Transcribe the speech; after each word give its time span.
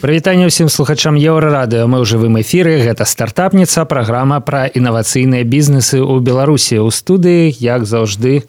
Прывітанне 0.00 0.46
ўсім 0.46 0.70
слухачам 0.70 1.18
еўрарадыо 1.18 1.90
мы 1.90 2.02
ў 2.02 2.04
жывым 2.06 2.38
эфіры. 2.38 2.78
Гэта 2.86 3.02
стартапніца 3.02 3.82
праграма 3.84 4.38
пра 4.38 4.70
інавацыйныя 4.70 5.42
бізнесы 5.42 5.98
ў 5.98 6.22
беларусі. 6.22 6.78
Ў 6.78 6.90
студыі 6.94 7.50
як 7.50 7.82
заўжды 7.82 8.46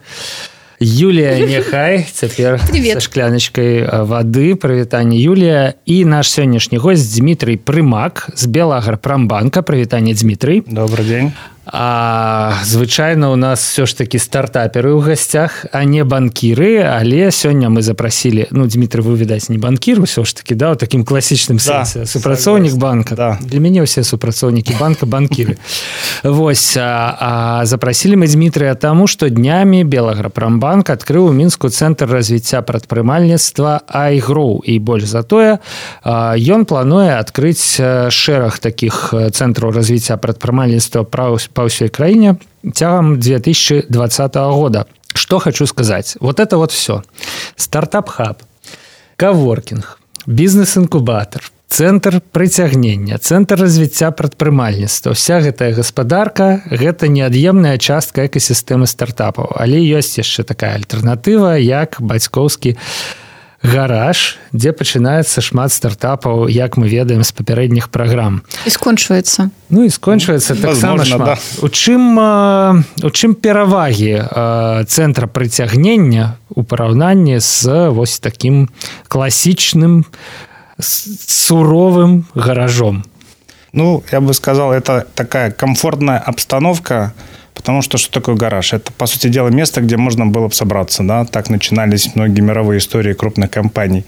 Юлія 0.77 1.41
няхай 1.49 2.05
цяпер 2.05 2.61
шкляночкай 3.01 3.89
вады. 4.05 4.53
Прывітанне 4.53 5.17
Юлія. 5.17 5.73
І 5.89 6.05
наш 6.05 6.29
сённяшні 6.29 6.77
гость 6.77 7.09
Дмітрый 7.17 7.57
прымак 7.57 8.29
з 8.37 8.45
белагар 8.45 9.01
прамбанка 9.01 9.65
прывітанне 9.65 10.13
Дмітрый. 10.13 10.61
Добрый 10.69 11.05
день 11.05 11.33
А 11.69 12.53
звычайна 12.63 13.31
у 13.31 13.35
нас 13.35 13.59
все 13.59 13.85
ж 13.85 13.97
таки 13.97 14.17
стартаперы 14.17 14.95
ў 14.95 15.03
гасцях 15.03 15.65
а 15.71 15.83
не 15.83 16.03
банкіры. 16.03 16.79
Але 16.79 17.27
сёння 17.27 17.67
мы 17.67 17.81
запрасілі 17.81 18.47
ну 18.51 18.67
Дмітрий 18.67 19.03
вы 19.03 19.15
відаць 19.19 19.49
не 19.49 19.57
банкір 19.57 19.99
ўсё 19.99 20.23
ж 20.23 20.35
таки 20.35 20.55
да 20.55 20.75
таким 20.75 21.03
класічным 21.03 21.59
да, 21.59 21.83
супрацоўнік 21.85 22.75
банка. 22.75 23.15
да. 23.15 23.37
для 23.41 23.59
мяне 23.59 23.83
ўсе 23.83 24.03
супрацоўнікі 24.03 24.79
банка 24.79 25.05
банкіры 25.05 25.57
Вось 26.23 26.77
а, 26.77 27.17
а 27.19 27.65
запрасілі 27.65 28.15
мы 28.15 28.27
Дмітрия 28.27 28.75
таму 28.75 29.07
что 29.07 29.29
днямі 29.29 29.83
белаграпрамбанк 29.83 30.89
адкрыў 30.89 31.27
у 31.27 31.33
мінску 31.33 31.67
цэнтр 31.67 32.07
развіцця 32.07 32.61
прадпрымальніцтва 32.61 33.81
айгроу 33.87 34.63
і 34.63 34.79
больш 34.79 35.03
затое 35.03 35.59
ён 36.05 36.63
плануе 36.63 37.19
адкрыць 37.19 37.75
шэраг 38.07 38.59
таких 38.59 39.11
цэнтраў 39.11 39.75
развіцця 39.75 40.15
прадпрымальніцтва 40.15 41.03
праў 41.03 41.39
па 41.57 41.65
ўсёй 41.65 41.89
краіне 41.89 42.37
цягам 42.61 43.17
2020 43.17 43.89
года. 44.53 44.85
Что 45.15 45.39
хочу 45.39 45.65
сказать 45.65 46.15
вот 46.19 46.39
это 46.39 46.57
вот 46.57 46.71
все 46.71 47.01
стартап 47.55 48.09
хаб 48.09 48.45
каворкінг 49.17 49.97
бізнес-інкубатор 50.27 51.41
цэнтр 51.67 52.21
прыцягнення 52.31 53.17
цэнтр 53.17 53.57
развіцця 53.57 54.11
прадпрымальніцтва. 54.13 55.17
Вся 55.17 55.41
гэтая 55.41 55.73
гаспадарка 55.73 56.61
гэта 56.69 57.09
неад'емная 57.09 57.81
частка 57.81 58.29
экасістэмы 58.29 58.85
стартапаў. 58.85 59.57
Але 59.57 59.81
ёсць 59.81 60.21
яшчэ 60.21 60.45
такая 60.45 60.77
альтэрнатыва 60.77 61.57
як 61.57 61.97
бацькоўскі 61.97 62.77
у 62.77 63.26
гараж 63.63 64.37
дзе 64.53 64.71
пачынаецца 64.71 65.41
шмат 65.41 65.73
стартапаў 65.73 66.45
як 66.49 66.77
мы 66.77 66.87
ведаем 66.87 67.23
з 67.25 67.31
папярэдніх 67.33 67.89
праграм. 67.89 68.41
І 68.65 68.69
скончваецца. 68.69 69.49
Ну 69.69 69.83
і 69.83 69.89
скончваецца 69.89 70.55
таксама 70.55 71.03
да. 71.03 71.37
у 71.61 71.67
чым 71.69 72.17
у 73.01 73.09
чым 73.09 73.33
перавагі 73.33 74.85
цэнтра 74.85 75.27
прыцягнення 75.27 76.37
у 76.53 76.63
параўнанні 76.63 77.39
з 77.39 77.89
вось 77.89 78.19
таким 78.19 78.69
класічным 79.07 80.05
суровым 80.79 82.25
гаражом? 82.35 83.03
Ну 83.73 84.03
я 84.11 84.21
бы 84.21 84.33
сказал 84.33 84.71
это 84.71 85.05
такая 85.15 85.51
комфортная 85.51 86.19
обстановка 86.19 87.13
Потому 87.57 87.81
что 87.81 87.97
что 87.97 88.11
такое 88.11 88.35
гараж? 88.35 88.73
Это, 88.73 88.93
по 88.93 89.07
сути 89.07 89.29
дела, 89.29 89.49
место, 89.49 89.81
где 89.81 89.97
можно 89.97 90.27
было 90.27 90.47
бы 90.47 90.53
собраться. 90.53 91.03
Да? 91.03 91.25
Так 91.25 91.49
начинались 91.49 92.15
многие 92.15 92.41
мировые 92.41 92.77
истории 92.77 93.13
крупных 93.13 93.49
компаний. 93.49 94.05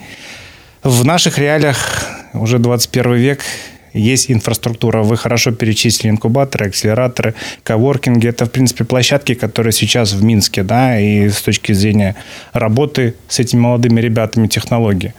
В 0.84 1.04
наших 1.04 1.40
реалиях 1.40 2.06
уже 2.34 2.60
21 2.60 3.16
век 3.16 3.42
есть 3.94 4.30
инфраструктура. 4.30 5.02
Вы 5.02 5.18
хорошо 5.18 5.52
перечислили 5.52 6.12
инкубаторы, 6.12 6.68
акселераторы, 6.68 7.34
коворкинги. 7.64 8.28
Это, 8.28 8.46
в 8.46 8.52
принципе, 8.52 8.84
площадки, 8.84 9.34
которые 9.34 9.74
сейчас 9.74 10.14
в 10.14 10.24
Минске, 10.24 10.62
да, 10.62 11.00
и 11.00 11.28
с 11.28 11.42
точки 11.42 11.74
зрения 11.74 12.16
работы 12.54 13.16
с 13.28 13.40
этими 13.40 13.60
молодыми 13.62 14.00
ребятами 14.00 14.48
технологии. 14.48 15.16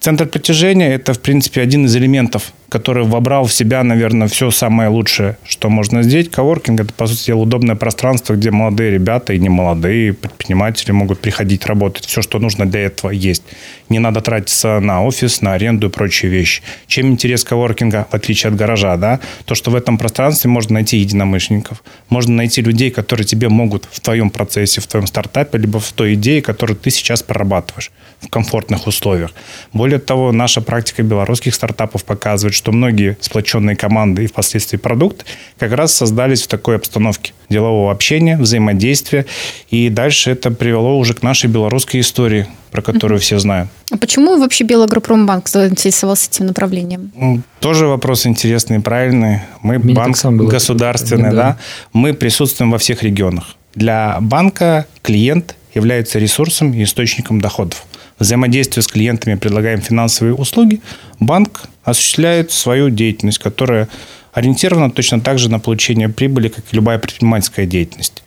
Центр 0.00 0.26
притяжения– 0.26 0.94
это, 0.94 1.14
в 1.14 1.20
принципе, 1.20 1.62
один 1.62 1.86
из 1.86 1.96
элементов 1.96 2.52
который 2.70 3.04
вобрал 3.04 3.44
в 3.44 3.52
себя, 3.52 3.82
наверное, 3.82 4.28
все 4.28 4.50
самое 4.50 4.88
лучшее, 4.88 5.36
что 5.44 5.68
можно 5.68 6.02
сделать. 6.02 6.30
Коворкинг– 6.30 6.80
это, 6.82 6.94
по 6.94 7.06
сути 7.06 7.26
дела, 7.26 7.40
удобное 7.40 7.74
пространство, 7.74 8.34
где 8.34 8.50
молодые 8.50 8.92
ребята 8.92 9.32
и 9.32 9.38
не 9.38 9.48
молодые 9.48 10.14
предприниматели 10.14 10.92
могут 10.92 11.20
приходить 11.20 11.66
работать. 11.66 12.06
Все, 12.06 12.22
что 12.22 12.38
нужно 12.38 12.66
для 12.66 12.82
этого, 12.82 13.10
есть. 13.10 13.42
Не 13.88 13.98
надо 13.98 14.20
тратиться 14.20 14.78
на 14.80 15.02
офис, 15.02 15.42
на 15.42 15.54
аренду 15.54 15.88
и 15.88 15.90
прочие 15.90 16.30
вещи. 16.30 16.62
Чем 16.86 17.10
интерес 17.10 17.44
коворкинга, 17.44 18.06
в 18.08 18.14
отличие 18.14 18.50
от 18.50 18.56
гаража, 18.56 18.96
да? 18.96 19.20
То, 19.44 19.54
что 19.54 19.70
в 19.70 19.74
этом 19.74 19.98
пространстве 19.98 20.48
можно 20.48 20.74
найти 20.74 20.98
единомышленников, 20.98 21.82
можно 22.08 22.34
найти 22.34 22.62
людей, 22.62 22.90
которые 22.90 23.26
тебе 23.26 23.48
могут 23.48 23.88
в 23.90 23.98
твоем 24.00 24.30
процессе, 24.30 24.80
в 24.80 24.86
твоем 24.86 25.08
стартапе, 25.08 25.58
либо 25.58 25.80
в 25.80 25.92
той 25.92 26.14
идее, 26.14 26.40
которую 26.40 26.76
ты 26.76 26.90
сейчас 26.90 27.22
прорабатываешь 27.22 27.90
в 28.20 28.28
комфортных 28.28 28.86
условиях. 28.86 29.32
Более 29.72 29.98
того, 29.98 30.30
наша 30.30 30.60
практика 30.60 31.02
белорусских 31.02 31.54
стартапов 31.54 32.04
показывает, 32.04 32.54
что 32.60 32.72
многие 32.72 33.16
сплоченные 33.22 33.74
команды 33.74 34.24
и 34.24 34.26
впоследствии 34.26 34.76
продукт 34.76 35.24
как 35.58 35.72
раз 35.72 35.94
создались 35.94 36.42
в 36.42 36.46
такой 36.46 36.76
обстановке 36.76 37.32
делового 37.48 37.90
общения, 37.90 38.36
взаимодействия. 38.36 39.24
И 39.70 39.88
дальше 39.88 40.32
это 40.32 40.50
привело 40.50 40.98
уже 40.98 41.14
к 41.14 41.22
нашей 41.22 41.48
белорусской 41.48 42.00
истории, 42.00 42.46
про 42.70 42.82
которую 42.82 43.18
uh-huh. 43.18 43.22
все 43.22 43.38
знают. 43.38 43.70
А 43.90 43.96
почему 43.96 44.38
вообще 44.38 44.64
Белагропромбанк 44.64 45.48
заинтересовался 45.48 46.28
этим 46.28 46.46
направлением? 46.46 47.42
Тоже 47.60 47.86
вопрос 47.86 48.26
интересный 48.26 48.76
и 48.76 48.80
правильный. 48.80 49.40
Мы 49.62 49.78
Меня 49.78 49.94
банк 49.94 50.22
государственный, 50.22 51.30
да. 51.30 51.36
да. 51.36 51.58
Мы 51.94 52.12
присутствуем 52.12 52.70
во 52.70 52.76
всех 52.76 53.02
регионах. 53.02 53.56
Для 53.74 54.18
банка 54.20 54.84
клиент 55.00 55.56
является 55.74 56.18
ресурсом 56.18 56.74
и 56.74 56.82
источником 56.82 57.40
доходов 57.40 57.86
взаимодействие 58.20 58.84
с 58.84 58.86
клиентами, 58.86 59.34
предлагаем 59.34 59.80
финансовые 59.80 60.34
услуги, 60.34 60.80
банк 61.18 61.62
осуществляет 61.82 62.52
свою 62.52 62.90
деятельность, 62.90 63.38
которая 63.38 63.88
ориентирована 64.32 64.90
точно 64.90 65.20
так 65.20 65.38
же 65.38 65.50
на 65.50 65.58
получение 65.58 66.08
прибыли, 66.08 66.48
как 66.48 66.64
и 66.70 66.76
любая 66.76 66.98
предпринимательская 66.98 67.66
деятельность. 67.66 68.22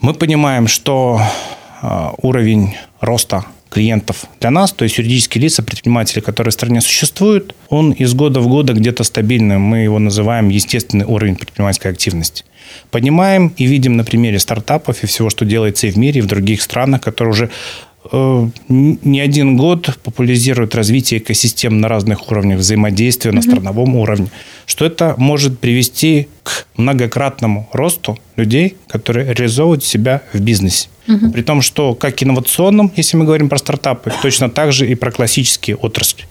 Мы 0.00 0.14
понимаем, 0.14 0.66
что 0.66 1.20
а, 1.82 2.14
уровень 2.22 2.74
роста 3.00 3.44
клиентов 3.68 4.24
для 4.40 4.50
нас, 4.50 4.72
то 4.72 4.84
есть 4.84 4.96
юридические 4.96 5.42
лица, 5.42 5.62
предприниматели, 5.62 6.20
которые 6.20 6.50
в 6.50 6.54
стране 6.54 6.80
существуют, 6.80 7.54
он 7.68 7.92
из 7.92 8.14
года 8.14 8.40
в 8.40 8.48
года 8.48 8.72
где-то 8.72 9.04
стабильный. 9.04 9.58
Мы 9.58 9.78
его 9.78 9.98
называем 9.98 10.48
естественный 10.48 11.04
уровень 11.04 11.36
предпринимательской 11.36 11.88
активности. 11.88 12.44
Понимаем 12.90 13.52
и 13.56 13.66
видим 13.66 13.96
на 13.96 14.04
примере 14.04 14.38
стартапов 14.38 15.02
и 15.02 15.06
всего, 15.06 15.30
что 15.30 15.44
делается 15.44 15.86
и 15.86 15.90
в 15.90 15.96
мире, 15.96 16.20
и 16.20 16.22
в 16.22 16.26
других 16.26 16.62
странах, 16.62 17.02
которые 17.02 17.32
уже 17.32 17.50
не 18.68 19.20
один 19.20 19.56
год 19.56 19.98
популяризирует 20.02 20.74
развитие 20.74 21.20
экосистем 21.20 21.80
на 21.80 21.88
разных 21.88 22.30
уровнях 22.30 22.58
взаимодействия, 22.58 23.32
на 23.32 23.42
страновом 23.42 23.96
уровне, 23.96 24.28
что 24.66 24.84
это 24.84 25.14
может 25.16 25.58
привести 25.58 26.28
к 26.42 26.66
многократному 26.76 27.68
росту 27.72 28.18
людей, 28.36 28.76
которые 28.88 29.32
реализовывают 29.34 29.84
себя 29.84 30.22
в 30.32 30.40
бизнесе. 30.40 30.88
Угу. 31.08 31.30
При 31.30 31.42
том, 31.42 31.62
что 31.62 31.94
как 31.94 32.22
инновационном, 32.22 32.92
если 32.96 33.16
мы 33.16 33.24
говорим 33.24 33.48
про 33.48 33.58
стартапы, 33.58 34.12
точно 34.22 34.50
так 34.50 34.72
же 34.72 34.88
и 34.88 34.94
про 34.94 35.10
классические 35.10 35.76
отрасли. 35.76 36.24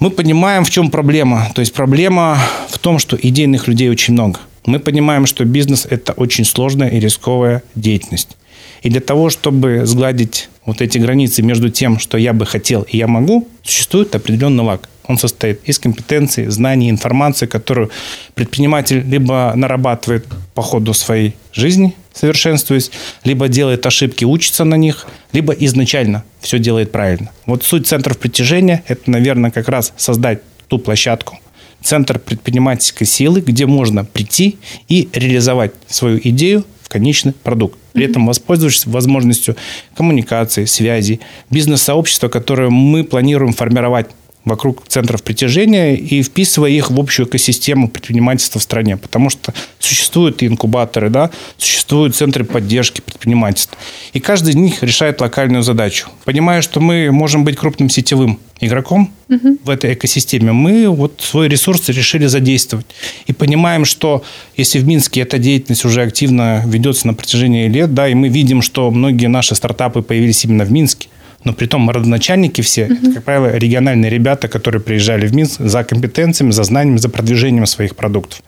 Мы 0.00 0.10
понимаем, 0.10 0.64
в 0.64 0.70
чем 0.70 0.90
проблема. 0.90 1.48
То 1.54 1.60
есть 1.60 1.72
проблема 1.72 2.38
в 2.68 2.78
том, 2.78 2.98
что 2.98 3.16
идейных 3.16 3.68
людей 3.68 3.88
очень 3.88 4.14
много. 4.14 4.40
Мы 4.66 4.78
понимаем, 4.78 5.26
что 5.26 5.44
бизнес– 5.44 5.86
это 5.90 6.12
очень 6.14 6.44
сложная 6.44 6.88
и 6.88 6.98
рисковая 6.98 7.62
деятельность. 7.74 8.36
И 8.82 8.90
для 8.90 9.00
того, 9.00 9.30
чтобы 9.30 9.86
сгладить 9.86 10.48
вот 10.66 10.80
эти 10.80 10.98
границы 10.98 11.42
между 11.42 11.68
тем, 11.68 11.98
что 11.98 12.18
я 12.18 12.32
бы 12.32 12.46
хотел 12.46 12.82
и 12.82 12.96
я 12.96 13.06
могу, 13.06 13.48
существует 13.62 14.14
определенный 14.14 14.64
лак. 14.64 14.88
Он 15.06 15.18
состоит 15.18 15.60
из 15.68 15.78
компетенций, 15.78 16.46
знаний, 16.46 16.88
информации, 16.88 17.46
которую 17.46 17.90
предприниматель 18.34 19.00
либо 19.06 19.52
нарабатывает 19.54 20.26
по 20.54 20.62
ходу 20.62 20.94
своей 20.94 21.34
жизни, 21.52 21.94
совершенствуясь, 22.14 22.90
либо 23.22 23.48
делает 23.48 23.84
ошибки, 23.84 24.24
учится 24.24 24.64
на 24.64 24.76
них, 24.76 25.06
либо 25.32 25.52
изначально 25.52 26.24
все 26.40 26.58
делает 26.58 26.90
правильно. 26.90 27.30
Вот 27.44 27.64
суть 27.64 27.86
центров 27.86 28.18
притяжения– 28.18 28.82
это, 28.88 29.10
наверное, 29.10 29.50
как 29.50 29.68
раз 29.68 29.92
создать 29.96 30.40
ту 30.68 30.78
площадку, 30.78 31.38
центр 31.82 32.18
предпринимательской 32.18 33.04
силы, 33.04 33.42
где 33.42 33.66
можно 33.66 34.06
прийти 34.06 34.58
и 34.88 35.10
реализовать 35.12 35.72
свою 35.86 36.18
идею 36.22 36.64
конечный 36.94 37.32
продукт. 37.32 37.76
При 37.92 38.04
этом 38.04 38.24
воспользовавшись 38.24 38.86
возможностью 38.86 39.56
коммуникации, 39.96 40.64
связи, 40.64 41.18
бизнес-сообщества, 41.50 42.28
которое 42.28 42.70
мы 42.70 43.02
планируем 43.02 43.52
формировать 43.52 44.06
вокруг 44.44 44.86
центров 44.88 45.22
притяжения 45.22 45.94
и 45.94 46.22
вписывая 46.22 46.70
их 46.70 46.90
в 46.90 47.00
общую 47.00 47.26
экосистему 47.26 47.88
предпринимательства 47.88 48.60
в 48.60 48.62
стране. 48.62 48.96
Потому 48.96 49.30
что 49.30 49.54
существуют 49.78 50.42
и 50.42 50.46
инкубаторы, 50.46 51.10
да, 51.10 51.30
существуют 51.56 52.14
центры 52.14 52.44
поддержки 52.44 53.00
предпринимательства. 53.00 53.78
И 54.12 54.20
каждый 54.20 54.50
из 54.50 54.56
них 54.56 54.82
решает 54.82 55.20
локальную 55.20 55.62
задачу. 55.62 56.08
Понимая, 56.24 56.62
что 56.62 56.80
мы 56.80 57.10
можем 57.10 57.44
быть 57.44 57.56
крупным 57.56 57.88
сетевым 57.88 58.38
игроком 58.60 59.12
угу. 59.28 59.58
в 59.64 59.70
этой 59.70 59.94
экосистеме, 59.94 60.52
мы 60.52 60.88
вот 60.88 61.20
свой 61.20 61.48
ресурс 61.48 61.88
решили 61.88 62.26
задействовать. 62.26 62.86
И 63.26 63.32
понимаем, 63.32 63.84
что 63.84 64.22
если 64.56 64.78
в 64.78 64.86
Минске 64.86 65.22
эта 65.22 65.38
деятельность 65.38 65.84
уже 65.84 66.02
активно 66.02 66.62
ведется 66.66 67.06
на 67.06 67.14
протяжении 67.14 67.68
лет, 67.68 67.94
да, 67.94 68.08
и 68.08 68.14
мы 68.14 68.28
видим, 68.28 68.62
что 68.62 68.90
многие 68.90 69.26
наши 69.26 69.54
стартапы 69.54 70.02
появились 70.02 70.44
именно 70.44 70.64
в 70.64 70.72
Минске, 70.72 71.08
но 71.44 71.52
при 71.52 71.66
том 71.66 71.88
родоначальники 71.90 72.60
все, 72.60 72.86
угу. 72.86 72.94
это, 72.94 73.12
как 73.12 73.24
правило, 73.24 73.56
региональные 73.56 74.10
ребята, 74.10 74.48
которые 74.48 74.80
приезжали 74.80 75.26
в 75.26 75.34
Минск 75.34 75.60
за 75.60 75.84
компетенциями, 75.84 76.50
за 76.50 76.64
знаниями, 76.64 76.98
за 76.98 77.08
продвижением 77.08 77.66
своих 77.66 77.94
продуктов. 77.96 78.42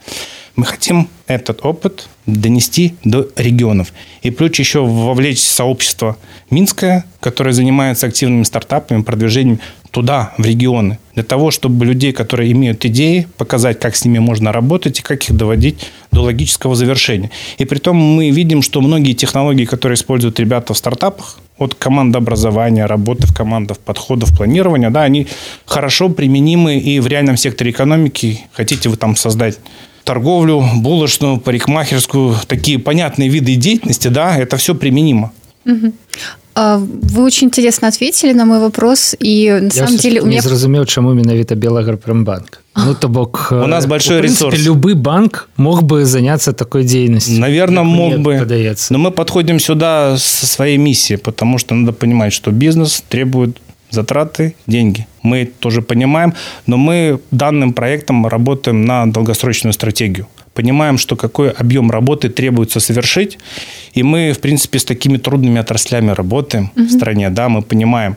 Мы 0.57 0.65
хотим 0.65 1.09
этот 1.27 1.65
опыт 1.67 2.09
донести 2.25 2.95
до 3.05 3.29
регионов. 3.37 3.93
И 4.23 4.31
плюс 4.31 4.59
еще 4.59 4.81
вовлечь 4.81 5.41
сообщество 5.41 6.17
Минское, 6.51 7.05
которое 7.21 7.53
занимается 7.53 8.07
активными 8.07 8.43
стартапами, 8.43 9.03
продвижением 9.03 9.61
туда, 9.91 10.33
в 10.39 10.45
регионы, 10.45 10.99
для 11.15 11.25
того, 11.25 11.51
чтобы 11.51 11.85
людей, 11.85 12.13
которые 12.13 12.53
имеют 12.53 12.85
идеи, 12.85 13.29
показать, 13.37 13.81
как 13.81 13.97
с 13.97 14.05
ними 14.05 14.19
можно 14.19 14.51
работать 14.53 14.99
и 14.99 15.03
как 15.03 15.25
их 15.25 15.37
доводить 15.37 15.91
до 16.11 16.23
логического 16.23 16.75
завершения. 16.75 17.31
И 17.59 17.65
при 17.65 17.79
том 17.79 17.97
мы 17.97 18.31
видим, 18.31 18.63
что 18.63 18.81
многие 18.81 19.13
технологии, 19.13 19.65
которые 19.65 19.97
используют 19.97 20.41
ребята 20.41 20.75
в 20.75 20.79
стартапах, 20.79 21.39
от 21.59 21.75
командообразования, 21.75 22.87
работы 22.87 23.27
в 23.27 23.35
командах, 23.35 23.79
подходов, 23.79 24.37
планирования, 24.37 24.91
да, 24.91 25.03
они 25.03 25.27
хорошо 25.65 26.09
применимы 26.09 26.79
и 26.79 27.01
в 27.01 27.07
реальном 27.07 27.37
секторе 27.37 27.71
экономики. 27.71 28.41
Хотите 28.53 28.89
вы 28.89 28.97
там 28.97 29.17
создать 29.17 29.59
торговлю, 30.07 30.65
булочную, 30.77 31.39
парикмахерскую, 31.39 32.37
такие 32.47 32.79
понятные 32.79 33.29
виды 33.29 33.57
деятельности, 33.57 34.09
да, 34.09 34.39
это 34.39 34.57
все 34.57 34.75
применимо. 34.75 35.33
А, 36.59 36.79
вы 36.79 37.25
очень 37.25 37.49
интересно 37.49 37.89
ответили 37.89 38.33
на 38.33 38.47
мой 38.47 38.61
вопрос, 38.61 39.15
и 39.19 39.51
на 39.51 39.67
Я 39.67 39.71
самом 39.71 39.99
деле 39.99 40.23
у 40.23 40.27
меня... 40.27 40.37
не 40.37 40.49
зразумеў, 40.49 40.87
чаму 40.87 41.15
менавіта 41.15 41.55
Белаграпромбанк. 41.55 42.63
Ну, 42.77 42.95
то 42.95 43.09
бок, 43.09 43.49
у 43.53 43.67
нас 43.67 43.87
большой 43.87 44.21
принципе, 44.21 44.51
ресурс. 44.51 44.67
Любой 44.67 44.95
банк 44.95 45.49
мог 45.59 45.83
бы 45.83 46.07
заняться 46.07 46.53
такой 46.53 46.85
деятельностью. 46.85 47.41
Наверное, 47.41 47.83
мог 47.83 48.19
бы. 48.19 48.39
Подается. 48.39 48.93
Но 48.93 48.99
мы 48.99 49.11
подходим 49.11 49.61
сюда 49.61 50.17
со 50.17 50.47
своей 50.47 50.79
миссией, 50.79 51.19
потому 51.19 51.59
что 51.59 51.75
надо 51.75 51.93
понимать, 51.93 52.33
что 52.33 52.51
бизнес 52.51 53.05
требует 53.09 53.59
затраты, 53.91 54.55
деньги. 54.67 55.07
Мы 55.23 55.47
тоже 55.47 55.83
понимаем, 55.83 56.35
но 56.67 56.77
мы 56.77 57.21
данным 57.31 57.73
проектом 57.73 58.27
работаем 58.27 58.85
на 58.85 59.07
долгосрочную 59.07 59.73
стратегию. 59.73 60.29
Понимаем, 60.55 60.97
что 60.97 61.17
какой 61.17 61.51
объем 61.51 61.91
работы 61.91 62.31
требуется 62.31 62.81
совершить, 62.81 63.39
и 63.93 64.03
мы, 64.03 64.33
в 64.33 64.41
принципе, 64.41 64.79
с 64.79 64.85
такими 64.85 65.19
трудными 65.19 65.61
отраслями 65.61 66.11
работаем 66.11 66.71
угу. 66.75 66.85
в 66.85 66.91
стране, 66.91 67.29
да, 67.31 67.49
мы 67.49 67.63
понимаем, 67.63 68.17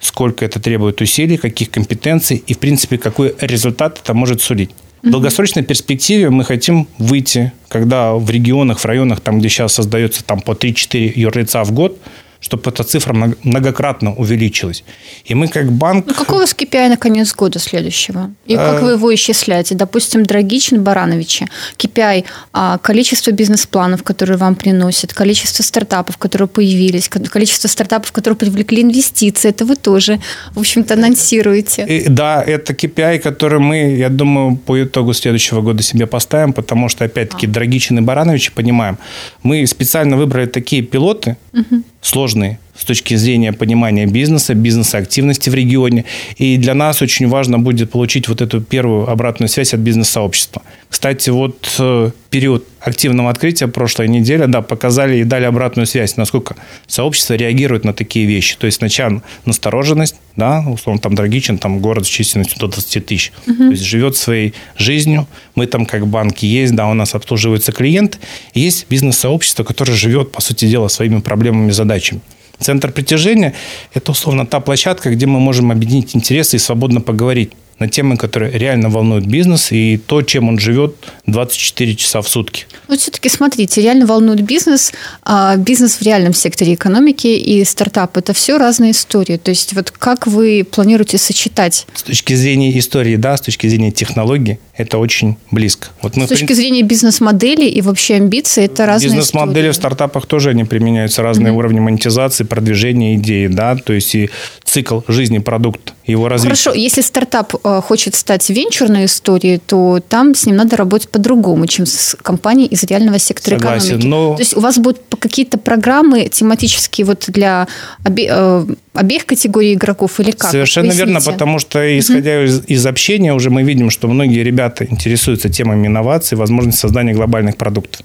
сколько 0.00 0.44
это 0.44 0.60
требует 0.60 1.00
усилий, 1.00 1.36
каких 1.36 1.70
компетенций, 1.70 2.42
и, 2.44 2.54
в 2.54 2.58
принципе, 2.58 2.98
какой 2.98 3.34
результат 3.40 4.00
это 4.02 4.14
может 4.14 4.42
сулить. 4.42 4.70
В 5.02 5.10
долгосрочной 5.10 5.62
перспективе 5.62 6.30
мы 6.30 6.44
хотим 6.44 6.88
выйти, 6.98 7.52
когда 7.68 8.14
в 8.14 8.28
регионах, 8.28 8.80
в 8.80 8.84
районах, 8.84 9.20
там, 9.20 9.38
где 9.38 9.48
сейчас 9.48 9.74
создается 9.74 10.24
там, 10.24 10.40
по 10.40 10.52
3-4 10.52 11.12
юрлица 11.14 11.62
в 11.62 11.70
год, 11.70 11.96
чтобы 12.40 12.70
эта 12.70 12.84
цифра 12.84 13.14
многократно 13.42 14.14
увеличилась. 14.14 14.84
И 15.24 15.34
мы 15.34 15.48
как 15.48 15.72
банк... 15.72 16.06
Ну, 16.06 16.14
какой 16.14 16.38
у 16.38 16.40
вас 16.40 16.54
KPI 16.54 16.88
на 16.88 16.96
конец 16.96 17.34
года 17.34 17.58
следующего? 17.58 18.30
И 18.46 18.54
а... 18.54 18.72
как 18.72 18.82
вы 18.82 18.92
его 18.92 19.14
исчисляете? 19.14 19.74
Допустим, 19.74 20.24
Драгичин, 20.24 20.82
Барановичи. 20.82 21.46
KPI 21.78 22.24
а,– 22.52 22.78
количество 22.82 23.32
бизнес-планов, 23.32 24.02
которые 24.02 24.36
вам 24.36 24.54
приносят, 24.54 25.12
количество 25.12 25.62
стартапов, 25.62 26.16
которые 26.18 26.48
появились, 26.48 27.08
количество 27.08 27.68
стартапов, 27.68 28.12
которые 28.12 28.36
привлекли 28.36 28.82
инвестиции. 28.82 29.48
Это 29.48 29.64
вы 29.64 29.76
тоже, 29.76 30.20
в 30.52 30.60
общем-то, 30.60 30.94
анонсируете. 30.94 31.84
И, 31.88 32.08
да, 32.08 32.42
это 32.42 32.72
KPI, 32.72 33.18
который 33.18 33.58
мы, 33.58 33.96
я 33.96 34.08
думаю, 34.08 34.56
по 34.56 34.82
итогу 34.82 35.12
следующего 35.14 35.62
года 35.62 35.82
себе 35.82 36.06
поставим, 36.06 36.52
потому 36.52 36.88
что, 36.88 37.04
опять-таки, 37.04 37.46
а. 37.46 37.50
Драгичин 37.50 37.98
и 37.98 38.00
Барановичи 38.02 38.52
понимаем. 38.52 38.98
Мы 39.42 39.66
специально 39.66 40.16
выбрали 40.16 40.46
такие 40.46 40.82
пилоты, 40.82 41.36
угу 41.52 41.82
сложные 42.00 42.58
с 42.76 42.84
точки 42.84 43.14
зрения 43.14 43.52
понимания 43.52 44.06
бизнеса, 44.06 44.54
бизнес-активности 44.54 45.50
в 45.50 45.54
регионе. 45.54 46.04
И 46.36 46.56
для 46.56 46.74
нас 46.74 47.02
очень 47.02 47.28
важно 47.28 47.58
будет 47.58 47.90
получить 47.90 48.28
вот 48.28 48.40
эту 48.42 48.60
первую 48.60 49.08
обратную 49.08 49.48
связь 49.48 49.74
от 49.74 49.80
бизнес-сообщества. 49.80 50.62
Кстати, 50.88 51.30
вот 51.30 51.74
э, 51.78 52.10
период 52.30 52.66
активного 52.80 53.30
открытия 53.30 53.68
прошлой 53.68 54.08
недели, 54.08 54.46
да, 54.46 54.62
показали 54.62 55.18
и 55.18 55.24
дали 55.24 55.44
обратную 55.44 55.86
связь, 55.86 56.16
насколько 56.16 56.56
сообщество 56.86 57.34
реагирует 57.34 57.84
на 57.84 57.92
такие 57.92 58.26
вещи. 58.26 58.56
То 58.56 58.66
есть 58.66 58.78
сначала 58.78 59.22
настороженность, 59.44 60.16
да, 60.36 60.64
условно, 60.66 61.00
там 61.00 61.14
Драгичин, 61.14 61.58
там 61.58 61.80
город 61.80 62.06
с 62.06 62.08
численностью 62.08 62.58
до 62.58 62.68
20 62.68 63.06
тысяч, 63.06 63.32
угу. 63.46 63.56
то 63.56 63.70
есть 63.70 63.82
живет 63.82 64.16
своей 64.16 64.54
жизнью, 64.76 65.26
мы 65.54 65.66
там 65.66 65.86
как 65.86 66.06
банки 66.06 66.46
есть, 66.46 66.74
да, 66.74 66.88
у 66.88 66.94
нас 66.94 67.14
обслуживаются 67.14 67.72
клиенты, 67.72 68.18
есть 68.54 68.86
бизнес-сообщество, 68.88 69.64
которое 69.64 69.94
живет, 69.94 70.32
по 70.32 70.40
сути 70.40 70.66
дела, 70.66 70.88
своими 70.88 71.20
проблемами, 71.20 71.70
задачами. 71.70 72.20
Центр 72.58 72.90
притяжения– 72.90 73.54
это, 73.94 74.12
условно, 74.12 74.46
та 74.46 74.60
площадка, 74.60 75.10
где 75.10 75.26
мы 75.26 75.40
можем 75.40 75.70
объединить 75.70 76.16
интересы 76.16 76.56
и 76.56 76.58
свободно 76.58 77.00
поговорить 77.00 77.52
на 77.78 77.88
темы, 77.88 78.16
которые 78.16 78.52
реально 78.52 78.88
волнуют 78.88 79.26
бизнес 79.26 79.70
и 79.70 79.98
то, 79.98 80.22
чем 80.22 80.48
он 80.48 80.58
живет 80.58 80.96
24 81.26 81.94
часа 81.96 82.22
в 82.22 82.28
сутки. 82.28 82.66
Вот 82.88 83.00
все-таки 83.00 83.28
смотрите, 83.28 83.82
реально 83.82 84.06
волнует 84.06 84.40
бизнес, 84.42 84.92
а 85.22 85.56
бизнес 85.56 85.96
в 85.96 86.02
реальном 86.02 86.32
секторе 86.32 86.74
экономики 86.74 87.26
и 87.26 87.64
стартап– 87.64 88.16
это 88.18 88.32
все 88.32 88.58
разные 88.58 88.92
истории. 88.92 89.36
То 89.36 89.50
есть 89.50 89.74
вот 89.74 89.90
как 89.90 90.26
вы 90.26 90.66
планируете 90.68 91.18
сочетать? 91.18 91.86
С 91.94 92.02
точки 92.02 92.34
зрения 92.34 92.76
истории, 92.78 93.16
да, 93.16 93.36
с 93.36 93.40
точки 93.40 93.66
зрения 93.66 93.90
технологий, 93.90 94.58
это 94.74 94.98
очень 94.98 95.36
близко. 95.50 95.88
Вот 96.02 96.16
мы, 96.16 96.24
с 96.24 96.28
точки 96.28 96.46
принципе, 96.46 96.54
зрения 96.54 96.82
бизнес-модели 96.82 97.66
и 97.66 97.80
вообще 97.82 98.14
амбиций, 98.14 98.64
это 98.64 98.86
разные 98.86 99.08
Бизнес-модели 99.10 99.70
в 99.70 99.74
стартапах 99.74 100.26
тоже 100.26 100.50
они 100.50 100.64
применяются, 100.64 101.22
разные 101.22 101.52
mm-hmm. 101.52 101.56
уровни 101.56 101.80
монетизации, 101.80 102.44
продвижения 102.44 103.16
идеи, 103.16 103.48
да, 103.48 103.76
то 103.76 103.92
есть 103.92 104.14
и 104.14 104.30
цикл 104.76 105.00
жизни 105.08 105.38
продукта, 105.38 105.94
его 106.04 106.28
развития. 106.28 106.50
Хорошо, 106.50 106.74
если 106.74 107.00
стартап 107.00 107.54
э, 107.64 107.80
хочет 107.80 108.14
стать 108.14 108.50
венчурной 108.50 109.06
историей, 109.06 109.58
то 109.58 110.00
там 110.06 110.34
с 110.34 110.44
ним 110.44 110.56
надо 110.56 110.76
работать 110.76 111.08
по-другому, 111.08 111.66
чем 111.66 111.86
с 111.86 112.14
компанией 112.22 112.68
из 112.68 112.82
реального 112.84 113.18
сектора 113.18 113.58
Согласен, 113.58 113.86
экономики. 113.86 114.06
Но... 114.06 114.34
То 114.34 114.42
есть 114.42 114.54
у 114.54 114.60
вас 114.60 114.76
будут 114.78 115.00
какие-то 115.18 115.56
программы 115.56 116.28
тематические 116.28 117.06
вот 117.06 117.24
для 117.28 117.68
обе, 118.04 118.28
э, 118.30 118.66
обеих 118.92 119.24
категорий 119.24 119.72
игроков 119.72 120.20
или 120.20 120.32
как? 120.32 120.50
Совершенно 120.50 120.88
Поясните. 120.88 121.06
верно, 121.06 121.32
потому 121.32 121.58
что 121.58 121.98
исходя 121.98 122.36
угу. 122.36 122.44
из, 122.44 122.62
из 122.66 122.86
общения 122.86 123.32
уже 123.32 123.48
мы 123.48 123.62
видим, 123.62 123.88
что 123.88 124.08
многие 124.08 124.42
ребята 124.42 124.84
интересуются 124.84 125.48
темами 125.48 125.86
инноваций, 125.86 126.36
возможности 126.36 126.80
создания 126.80 127.14
глобальных 127.14 127.56
продуктов. 127.56 128.04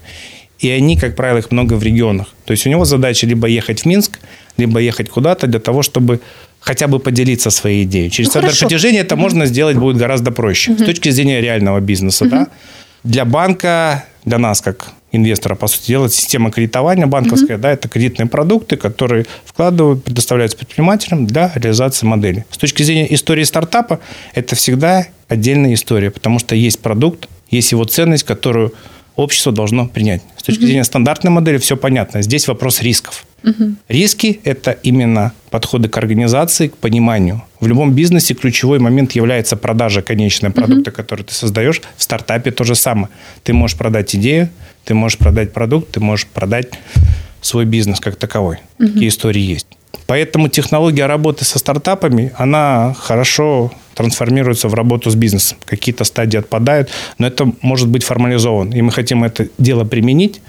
И 0.62 0.70
они, 0.70 0.96
как 0.96 1.16
правило, 1.16 1.38
их 1.38 1.50
много 1.50 1.74
в 1.74 1.82
регионах. 1.82 2.28
То 2.46 2.52
есть 2.52 2.66
у 2.66 2.70
него 2.70 2.84
задача 2.84 3.26
либо 3.26 3.48
ехать 3.48 3.80
в 3.80 3.84
Минск, 3.84 4.20
либо 4.56 4.78
ехать 4.78 5.08
куда-то 5.08 5.46
для 5.46 5.58
того, 5.60 5.82
чтобы 5.82 6.20
хотя 6.62 6.86
бы 6.86 6.98
поделиться 6.98 7.50
своей 7.50 7.84
идеей. 7.84 8.10
Через 8.10 8.34
ну, 8.34 8.40
центр 8.40 8.58
притяжения 8.58 9.00
это 9.00 9.16
можно 9.16 9.46
сделать 9.46 9.76
будет 9.76 9.96
гораздо 9.96 10.30
проще 10.30 10.72
угу. 10.72 10.82
с 10.82 10.86
точки 10.86 11.10
зрения 11.10 11.40
реального 11.40 11.80
бизнеса. 11.80 12.24
Угу. 12.24 12.30
Да? 12.30 12.48
Для 13.04 13.24
банка, 13.24 14.04
для 14.24 14.38
нас 14.38 14.60
как 14.60 14.92
инвестора, 15.10 15.56
по 15.56 15.66
сути 15.66 15.88
дела, 15.88 16.08
система 16.08 16.50
кредитования 16.50 17.06
банковская, 17.06 17.54
угу. 17.54 17.62
да, 17.62 17.72
это 17.72 17.88
кредитные 17.88 18.26
продукты, 18.26 18.76
которые 18.76 19.26
вкладывают, 19.44 20.04
предоставляются 20.04 20.56
предпринимателям 20.56 21.26
для 21.26 21.52
реализации 21.54 22.06
модели. 22.06 22.46
С 22.50 22.56
точки 22.56 22.82
зрения 22.82 23.12
истории 23.12 23.44
стартапа, 23.44 24.00
это 24.34 24.56
всегда 24.56 25.06
отдельная 25.28 25.74
история, 25.74 26.10
потому 26.10 26.38
что 26.38 26.54
есть 26.54 26.78
продукт, 26.78 27.28
есть 27.50 27.72
его 27.72 27.84
ценность, 27.84 28.24
которую 28.24 28.72
общество 29.16 29.52
должно 29.52 29.86
принять. 29.86 30.22
С 30.38 30.44
точки 30.44 30.60
угу. 30.60 30.66
зрения 30.68 30.84
стандартной 30.84 31.30
модели 31.30 31.58
все 31.58 31.76
понятно. 31.76 32.22
Здесь 32.22 32.48
вопрос 32.48 32.80
рисков. 32.80 33.26
Угу. 33.44 33.74
Риски– 33.88 34.40
это 34.44 34.72
именно 34.82 35.32
подходы 35.50 35.88
к 35.88 35.96
организации, 35.96 36.68
к 36.68 36.76
пониманию. 36.76 37.42
В 37.60 37.66
любом 37.66 37.92
бизнесе 37.92 38.34
ключевой 38.34 38.78
момент 38.78 39.12
является 39.12 39.56
продажа 39.56 40.02
конечного 40.02 40.52
продукта, 40.52 40.90
угу. 40.90 40.96
который 40.96 41.22
ты 41.24 41.34
создаешь. 41.34 41.80
В 41.96 42.02
стартапе 42.02 42.50
то 42.50 42.64
же 42.64 42.74
самое. 42.74 43.08
Ты 43.42 43.52
можешь 43.52 43.76
продать 43.76 44.14
идею, 44.14 44.48
ты 44.84 44.94
можешь 44.94 45.18
продать 45.18 45.52
продукт, 45.52 45.90
ты 45.92 46.00
можешь 46.00 46.26
продать 46.26 46.68
свой 47.40 47.64
бизнес 47.64 48.00
как 48.00 48.16
таковой. 48.16 48.58
Угу. 48.78 48.88
Такие 48.88 49.08
истории 49.08 49.42
есть. 49.42 49.66
Поэтому 50.06 50.48
технология 50.48 51.06
работы 51.06 51.44
со 51.44 51.58
стартапами, 51.58 52.32
она 52.36 52.94
хорошо 52.98 53.72
трансформируется 53.94 54.68
в 54.68 54.74
работу 54.74 55.10
с 55.10 55.14
бизнесом. 55.14 55.58
Какие-то 55.64 56.04
стадии 56.04 56.38
отпадают, 56.38 56.90
но 57.18 57.26
это 57.26 57.50
может 57.62 57.88
быть 57.88 58.04
формализовано. 58.04 58.74
И 58.74 58.82
мы 58.82 58.90
хотим 58.90 59.24
это 59.24 59.48
дело 59.58 59.84
применить. 59.84 60.40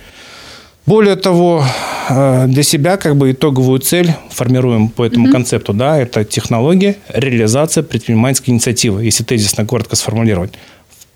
Более 0.86 1.16
того, 1.16 1.64
э, 2.10 2.48
для 2.48 2.64
себя 2.64 2.98
как 2.98 3.16
бы 3.16 3.32
итоговую 3.32 3.80
цель 3.80 4.14
формируем 4.30 4.90
по 4.90 5.06
этому 5.06 5.28
mm-hmm. 5.28 5.32
концепту, 5.32 5.74
да, 5.74 5.98
это 5.98 6.26
технология, 6.26 6.98
реализация 7.08 7.84
предпринимательской 7.84 8.52
инициативы, 8.52 9.06
если 9.06 9.24
тезисно 9.24 9.66
коротко 9.66 9.96
сформулировать. 9.96 10.54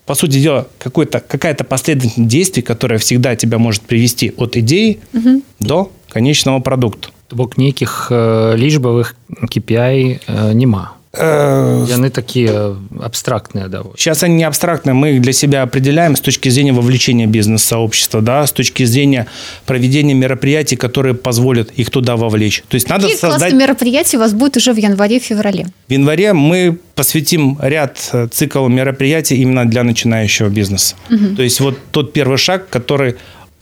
По 0.06 0.16
сути 0.16 0.40
дела, 0.40 0.68
какой-то, 0.80 1.20
какая-то 1.20 1.66
последовательность 1.66 2.30
действий, 2.30 2.64
которая 2.64 2.98
всегда 2.98 3.36
тебя 3.36 3.58
может 3.58 3.82
привести 3.82 4.34
от 4.38 4.56
идеи 4.56 5.00
mm-hmm. 5.12 5.44
до 5.60 5.92
конечного 6.10 6.60
продукта. 6.60 7.10
То 7.28 7.36
бок 7.36 7.58
нейкіх 7.58 8.12
лічбавых 8.56 9.16
KPI 9.52 10.54
нема 10.54 10.97
Яны 11.14 12.10
такие 12.10 12.76
абстрактные 13.00 13.68
да 13.70 13.84
сейчас 13.98 14.24
они 14.24 14.36
не 14.36 14.44
абстрактные 14.44 14.94
мы 14.94 15.16
их 15.16 15.22
для 15.22 15.34
себя 15.34 15.64
определяем 15.64 16.16
с 16.16 16.20
точки 16.20 16.50
зрения 16.50 16.74
вовлечения 16.74 17.28
бизнес-сообщества 17.28 18.22
да 18.22 18.46
с 18.46 18.52
точки 18.52 18.84
зрения 18.84 19.28
проведения 19.66 20.14
мероприятий 20.14 20.76
которые 20.76 21.16
позволят 21.16 21.72
их 21.72 21.90
туда 21.90 22.18
вовлечь. 22.18 22.64
То 22.68 22.76
есть 22.76 22.90
надо 22.90 23.04
Какие 23.04 23.18
создать 23.18 23.54
мероприятия 23.54 24.18
у 24.18 24.20
вас 24.20 24.34
будет 24.34 24.58
уже 24.58 24.74
в 24.74 24.78
январе-феврале? 24.78 25.68
В 25.88 25.92
январе 25.92 26.34
мы 26.34 26.78
посвятим 26.96 27.58
ряд 27.62 28.10
э, 28.12 28.28
цикл 28.30 28.68
мероприятий 28.68 29.38
именно 29.38 29.66
для 29.66 29.84
начинающего 29.84 30.50
бизнеса. 30.50 30.96
Угу. 31.10 31.36
то 31.36 31.44
есть 31.44 31.60
вот 31.60 31.78
тот 31.92 32.14
первый 32.14 32.38
шаг 32.38 32.70
который 32.70 33.16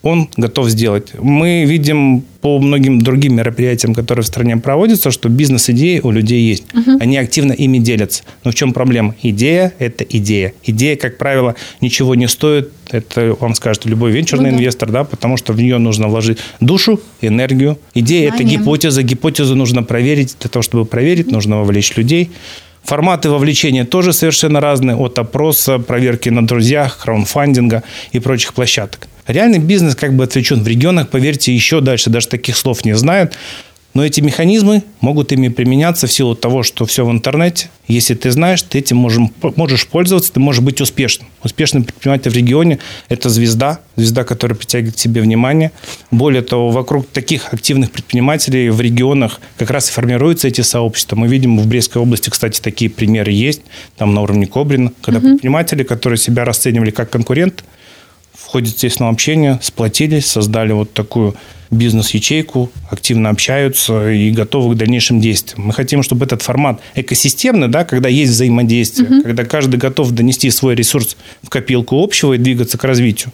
он 0.05 0.29
готов 0.37 0.69
сделать. 0.69 1.13
Мы 1.19 1.65
видим 1.65 2.23
по 2.41 2.59
многим 2.59 3.01
другим 3.01 3.37
мероприятиям, 3.37 3.95
которые 3.95 4.21
в 4.21 4.27
стране 4.27 4.55
проводятся, 4.55 5.09
что 5.09 5.29
бизнес-идеи 5.29 5.99
у 6.03 6.11
людей 6.11 6.43
есть. 6.43 6.63
Угу. 6.75 6.99
Они 6.99 7.17
активно 7.17 7.53
ими 7.53 7.79
делятся. 7.79 8.21
Но 8.43 8.51
в 8.51 8.55
чем 8.55 8.71
проблема? 8.71 9.15
Идея– 9.23 9.73
это 9.79 10.03
идея. 10.03 10.53
Идея, 10.63 10.95
как 10.95 11.17
правило, 11.17 11.55
ничего 11.81 12.13
не 12.13 12.27
стоит. 12.27 12.71
Это 12.91 13.35
вам 13.39 13.55
скажет 13.55 13.85
любой 13.85 14.11
венчурный 14.11 14.51
ну, 14.51 14.57
да. 14.57 14.61
инвестор, 14.61 14.91
да, 14.91 15.03
потому 15.05 15.37
что 15.37 15.53
в 15.53 15.57
нее 15.57 15.79
нужно 15.79 16.07
вложить 16.07 16.37
душу, 16.59 16.99
энергию. 17.21 17.79
Идея– 17.95 18.29
это 18.33 18.43
гипотеза. 18.43 19.01
Гипотезу 19.01 19.55
нужно 19.55 19.81
проверить. 19.81 20.35
Для 20.39 20.51
того, 20.51 20.61
чтобы 20.61 20.85
проверить, 20.85 21.31
нужно 21.31 21.57
вовлечь 21.57 21.97
людей. 21.97 22.29
Форматы 22.85 23.29
вовлечения 23.29 23.83
тоже 23.83 24.13
совершенно 24.13 24.61
разные, 24.61 24.95
от 24.95 25.17
опроса, 25.17 25.79
проверки 25.79 26.29
на 26.29 26.45
друзьях, 26.45 26.99
краунфандинга 26.99 27.81
и 28.11 28.19
прочих 28.19 28.53
площадок. 28.53 29.07
Реальный 29.25 29.57
бизнес 29.57 29.95
как 29.95 30.13
бы 30.13 30.23
отвлечен 30.23 30.61
в 30.61 30.67
регионах, 30.67 31.09
поверьте, 31.09 31.51
еще 31.51 31.81
дальше 31.81 32.11
даже 32.11 32.27
таких 32.27 32.55
слов 32.55 32.85
не 32.85 32.95
знают. 32.95 33.35
Но 33.95 34.05
эти 34.05 34.19
механизмы 34.19 34.83
могут 34.99 35.31
ими 35.31 35.47
применяться 35.47 36.05
в 36.05 36.11
силу 36.11 36.35
того, 36.35 36.63
что 36.63 36.85
все 36.85 37.05
в 37.05 37.11
интернете. 37.11 37.69
Если 37.87 38.13
ты 38.13 38.29
знаешь, 38.29 38.61
ты 38.61 38.79
этим 38.79 38.97
можем, 38.97 39.31
можешь 39.55 39.87
пользоваться, 39.87 40.33
ты 40.33 40.41
можешь 40.41 40.61
быть 40.61 40.81
успешным. 40.81 41.29
Успешный 41.43 41.81
предприниматель 41.81 42.29
в 42.29 42.35
регионе– 42.35 42.79
это 43.09 43.29
звезда, 43.29 43.79
звезда, 43.95 44.25
которая 44.25 44.57
притягивает 44.57 44.95
к 44.95 44.99
себе 44.99 45.21
внимание. 45.21 45.71
Более 46.11 46.41
того, 46.41 46.71
вокруг 46.71 47.07
таких 47.07 47.53
активных 47.53 47.89
предпринимателей 47.89 48.69
в 48.69 48.81
регионах 48.81 49.39
как 49.57 49.71
раз 49.71 49.89
и 49.89 49.93
формируются 49.93 50.49
эти 50.49 50.59
сообщества. 50.59 51.15
Мы 51.15 51.29
видим 51.29 51.57
в 51.57 51.65
Брестской 51.65 52.01
области, 52.01 52.29
кстати, 52.29 52.59
такие 52.59 52.91
примеры 52.91 53.31
есть, 53.31 53.61
там 53.95 54.13
на 54.13 54.21
уровне 54.21 54.45
Кобрина, 54.45 54.91
когда 55.01 55.19
угу. 55.19 55.29
предприниматели, 55.29 55.83
которые 55.83 56.17
себя 56.17 56.43
расценивали 56.43 56.91
как 56.91 57.09
конкурент, 57.09 57.63
ходе 58.55 58.71
естественного 58.71 59.11
общения 59.11 59.59
сплотились, 59.61 60.27
создали 60.27 60.71
вот 60.71 60.93
такую 60.93 61.35
бизнес-ячейку, 61.71 62.71
активно 62.89 63.29
общаются 63.29 64.09
и 64.09 64.31
готовы 64.31 64.75
к 64.75 64.77
дальнейшим 64.77 65.19
действиям. 65.19 65.67
Мы 65.67 65.73
хотим, 65.73 66.03
чтобы 66.03 66.25
этот 66.25 66.41
формат 66.41 66.79
экосистемный, 66.93 67.67
да, 67.67 67.83
когда 67.83 68.07
есть 68.07 68.31
взаимодействие, 68.31 69.09
угу. 69.09 69.23
когда 69.23 69.43
каждый 69.43 69.75
готов 69.75 70.11
донести 70.11 70.49
свой 70.51 70.73
ресурс 70.73 71.17
в 71.43 71.49
копилку 71.49 72.01
общего 72.01 72.35
и 72.35 72.37
двигаться 72.37 72.77
к 72.77 72.83
развитию, 72.85 73.33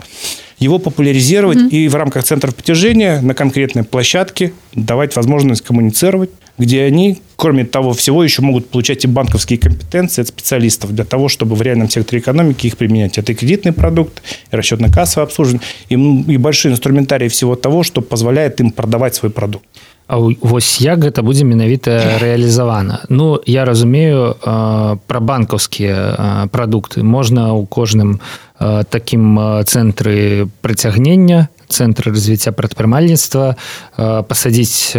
его 0.58 0.80
популяризировать 0.80 1.60
угу. 1.60 1.68
и 1.68 1.88
в 1.88 1.94
рамках 1.94 2.24
центров 2.24 2.56
притяжения 2.56 3.22
на 3.22 3.36
конкретной 3.36 3.84
площадке 3.84 4.54
давать 4.74 5.16
возможность 5.16 5.62
коммуницировать, 5.62 6.32
где 6.59 6.85
они, 6.85 7.19
кроме 7.37 7.65
того 7.65 7.93
всего, 7.93 8.25
еще 8.25 8.43
могут 8.43 8.71
получать 8.71 9.05
и 9.05 9.09
банковские 9.09 9.59
компетенции 9.59 10.23
от 10.23 10.29
специалистов 10.29 10.95
для 10.95 11.05
того, 11.05 11.29
чтобы 11.29 11.55
в 11.55 11.63
реальном 11.63 11.91
секторе 11.91 12.21
экономики 12.21 12.67
их 12.67 12.77
применять. 12.77 13.19
Это 13.19 13.33
и 13.33 13.35
кредитный 13.35 13.73
продукт, 13.73 14.23
и 14.51 14.57
расчетно-кассовое 14.57 15.25
обслуживание, 15.25 15.63
и, 15.89 15.95
и 15.95 16.37
большой 16.39 16.73
инструментарий 16.73 17.29
всего 17.29 17.57
того, 17.57 17.83
что 17.83 18.01
позволяет 18.01 18.61
им 18.61 18.71
продавать 18.71 19.15
свой 19.15 19.31
продукт. 19.31 19.67
А 20.09 20.19
вось 20.19 20.81
як 20.81 21.03
гэта 21.03 21.27
будзе 21.27 21.43
менавіта 21.43 22.23
рэалізавана 22.23 23.03
Ну 23.09 23.43
я 23.45 23.65
разумею 23.65 24.39
э, 24.39 24.97
пра 25.03 25.21
банкаўскія 25.21 25.99
э, 25.99 26.49
прадукты 26.55 27.03
можна 27.03 27.51
ў 27.59 27.67
кожным 27.67 28.23
э, 28.61 28.85
такім 28.87 29.35
цэнтры 29.67 30.47
прыцягнення 30.63 31.49
цэнтры 31.72 32.12
развіцця 32.12 32.52
прадпрымальніцтва 32.52 33.56
пасадзіць 33.98 34.94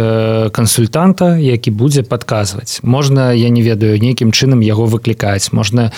кансультанта 0.51 1.37
які 1.37 1.71
будзе 1.71 2.03
падказваць. 2.03 2.81
Можна 2.83 3.31
я 3.37 3.49
не 3.53 3.61
ведаю 3.61 4.01
нейкім 4.01 4.33
чынам 4.33 4.65
яго 4.65 4.89
выклікаць. 4.89 5.53
Можна 5.53 5.93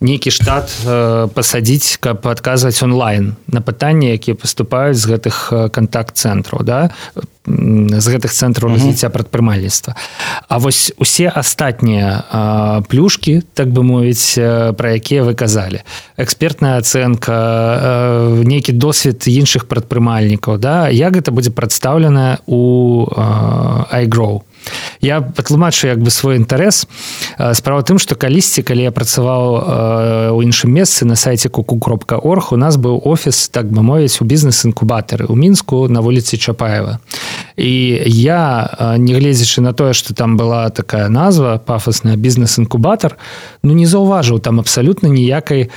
нейкі 0.00 0.30
штат 0.32 0.72
пасадзіць 1.36 2.00
каб 2.00 2.26
адказваць 2.26 2.80
онлайн 2.82 3.36
на 3.46 3.60
пытанні 3.60 4.16
якія 4.16 4.34
паступаюць 4.34 4.98
з 4.98 5.14
гэтых 5.14 5.36
контакт-цэнтраў 5.70 6.64
да 6.64 6.80
з 7.44 8.06
гэтых 8.08 8.32
цэнтраў 8.32 8.72
развіцця 8.72 9.12
прадпрымальніцтва. 9.12 9.94
А 10.48 10.58
вось 10.58 10.92
усе 10.96 11.28
астатнія 11.28 12.82
плюшки 12.88 13.42
так 13.54 13.68
бы 13.68 13.84
мовіць 13.84 14.40
пра 14.76 14.96
якія 14.96 15.24
вы 15.28 15.34
казалі. 15.36 15.84
Экспертная 16.16 16.80
ацэнка 16.80 18.40
нейкі 18.44 18.72
досвед 18.72 19.28
іншых 19.28 19.68
прадпрымальнікаў 19.68 20.56
да? 20.56 20.88
Як 20.88 21.20
гэта 21.20 21.36
будзе 21.36 21.52
прадстаўлена 21.52 22.40
у 22.46 23.04
айгроу 23.92 24.48
я 25.00 25.20
патлумачу 25.20 25.86
як 25.86 25.98
бы 25.98 26.10
свой 26.10 26.36
інтарэс. 26.36 26.86
Справа 27.52 27.82
тым 27.82 27.98
што 27.98 28.14
калісьці 28.14 28.62
калі 28.62 28.88
я 28.88 28.92
працаваў 28.92 30.34
у 30.34 30.42
іншым 30.42 30.72
месцы 30.72 31.04
на 31.04 31.16
сайце 31.16 31.48
куку 31.48 31.78
кропка 31.78 32.16
орг 32.16 32.52
у 32.52 32.56
нас 32.56 32.76
быў 32.76 33.00
офіс 33.04 33.48
так 33.48 33.70
бы 33.70 33.82
мовіць 33.82 34.20
у 34.20 34.24
бізнес-інкубатары 34.24 35.26
у 35.28 35.36
мінску 35.36 35.88
на 35.88 36.00
вуліцы 36.00 36.36
чапаева. 36.36 36.98
І 37.56 38.02
я 38.06 38.70
нягледзячы 38.98 39.60
на 39.60 39.72
тое 39.72 39.92
что 39.92 40.14
там 40.14 40.36
была 40.36 40.70
такая 40.70 41.08
назва 41.08 41.58
пафосная 41.58 42.16
бізнес-інкубатар 42.16 43.16
ну 43.62 43.72
не 43.72 43.86
заўважыў 43.86 44.40
там 44.40 44.60
абсалютна 44.60 45.08
ніякай 45.08 45.70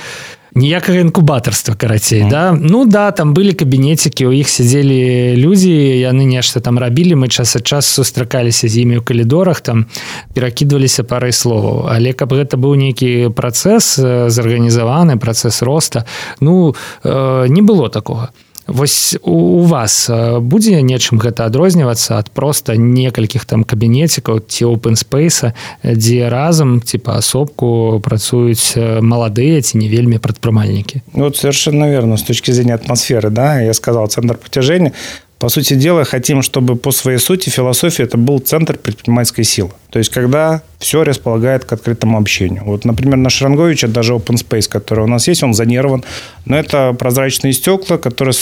ніякага 0.58 0.98
інкубатарства 0.98 1.74
карацей 1.74 2.26
mm. 2.26 2.30
да? 2.30 2.52
Ну 2.52 2.84
да 2.84 3.10
там 3.10 3.34
былі 3.34 3.54
кабінецікі 3.54 4.26
у 4.26 4.32
іх 4.34 4.50
сядзелі 4.50 5.38
людзі 5.38 5.72
яны 6.02 6.26
нешта 6.26 6.60
там 6.60 6.78
рабілі 6.78 7.14
мы 7.14 7.30
час 7.30 7.56
ад 7.56 7.66
час 7.66 7.86
сустракаліся 7.86 8.68
з 8.68 8.82
імі 8.82 8.98
ў 8.98 9.02
калідорах 9.06 9.62
там 9.62 9.86
перакідваліся 10.34 11.06
парай 11.06 11.32
словаў 11.32 11.86
але 11.86 12.12
каб 12.12 12.34
гэта 12.34 12.58
быў 12.58 12.74
нейкі 12.74 13.30
працэс 13.30 13.96
зарганізаваны 14.28 15.16
працэс 15.16 15.62
роста. 15.62 16.04
Ну 16.40 16.74
э, 17.04 17.46
не 17.48 17.62
было 17.62 17.88
такого. 17.88 18.28
то 18.34 18.47
Вось 18.68 19.16
у 19.22 19.64
вас 19.64 20.10
будзе 20.40 20.82
нечым 20.84 21.16
гэта 21.16 21.48
адрознівацца 21.48 22.20
ад 22.20 22.28
проста 22.36 22.76
некалькіх 22.76 23.48
там 23.48 23.64
кабінецікаў 23.64 24.44
ці 24.44 24.68
опенспейса 24.68 25.56
дзе 25.82 26.28
разам 26.28 26.84
ці 26.84 27.00
паасобку 27.00 27.96
працуюць 28.04 28.76
маладыя 29.00 29.64
ці 29.64 29.80
не 29.80 29.88
вельмі 29.88 30.20
прадпрымальнікі? 30.20 31.00
Вот 31.16 31.40
совершенно 31.40 31.88
верно 31.88 32.20
с 32.20 32.22
точки 32.22 32.52
зрения 32.52 32.76
атмосферы 32.76 33.30
да 33.30 33.60
я 33.60 33.72
сказал 33.72 34.06
центр 34.08 34.36
притяжения 34.36 34.92
по 35.38 35.48
сути 35.48 35.74
дела, 35.74 36.04
хотим, 36.04 36.42
чтобы 36.42 36.76
по 36.76 36.90
своей 36.90 37.18
сути 37.18 37.48
философия 37.48 38.04
это 38.04 38.18
был 38.18 38.40
центр 38.40 38.76
предпринимательской 38.76 39.44
силы. 39.44 39.70
То 39.90 39.98
есть, 40.00 40.10
когда 40.10 40.62
все 40.78 41.04
располагает 41.04 41.64
к 41.64 41.72
открытому 41.72 42.18
общению. 42.18 42.64
Вот, 42.64 42.84
например, 42.84 43.16
на 43.16 43.30
Шаранговича 43.30 43.88
даже 43.88 44.14
open 44.14 44.36
space, 44.36 44.68
который 44.68 45.04
у 45.04 45.06
нас 45.06 45.28
есть, 45.28 45.42
он 45.42 45.54
зонирован. 45.54 46.04
Но 46.44 46.56
это 46.56 46.92
прозрачные 46.92 47.52
стекла, 47.52 47.98
которые 47.98 48.34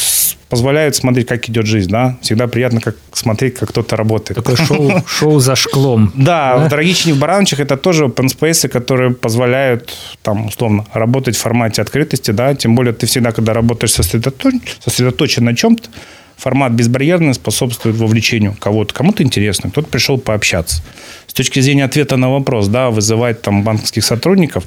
позволяют 0.49 0.97
смотреть, 0.97 1.27
как 1.27 1.49
идет 1.49 1.67
жизнь. 1.67 1.91
Да? 1.91 2.17
Всегда 2.23 2.47
приятно 2.47 2.81
как 2.81 2.97
смотреть, 3.13 3.55
как 3.55 3.71
кто-то 3.71 3.97
работает. 3.97 4.37
Такое 4.43 4.57
шоу, 4.57 4.93
шоу 5.07 5.39
за 5.39 5.55
шклом. 5.55 6.13
Да, 6.15 6.57
в 6.57 6.69
Трагичине 6.69 7.15
в 7.15 7.19
Баранчах 7.19 7.61
это 7.61 7.77
тоже 7.77 8.07
open 8.07 8.29
space, 8.29 8.69
которые 8.69 9.13
позволяют, 9.13 9.95
там, 10.23 10.47
условно, 10.47 10.87
работать 10.93 11.37
в 11.37 11.41
формате 11.41 11.83
открытости. 11.83 12.31
Да? 12.31 12.55
Тем 12.55 12.75
более, 12.75 12.95
ты 12.95 13.07
всегда, 13.07 13.33
когда 13.33 13.53
работаешь 13.53 13.93
сосредоточен 13.93 15.45
на 15.45 15.55
чем-то, 15.55 15.89
формат 16.37 16.73
безбарьерный 16.73 17.35
способствует 17.35 17.97
вовлечению 17.97 18.57
кого-то. 18.59 18.95
Кому-то 18.95 19.23
интересно, 19.23 19.71
кто-то 19.71 19.89
пришел 19.89 20.19
пообщаться. 20.19 20.83
С 21.27 21.33
точки 21.33 21.61
зрения 21.61 21.85
ответа 21.85 22.17
на 22.17 22.31
вопрос, 22.31 22.69
да, 22.69 22.91
вызывать 22.91 23.43
там 23.43 23.63
банковских 23.63 24.05
сотрудников, 24.05 24.65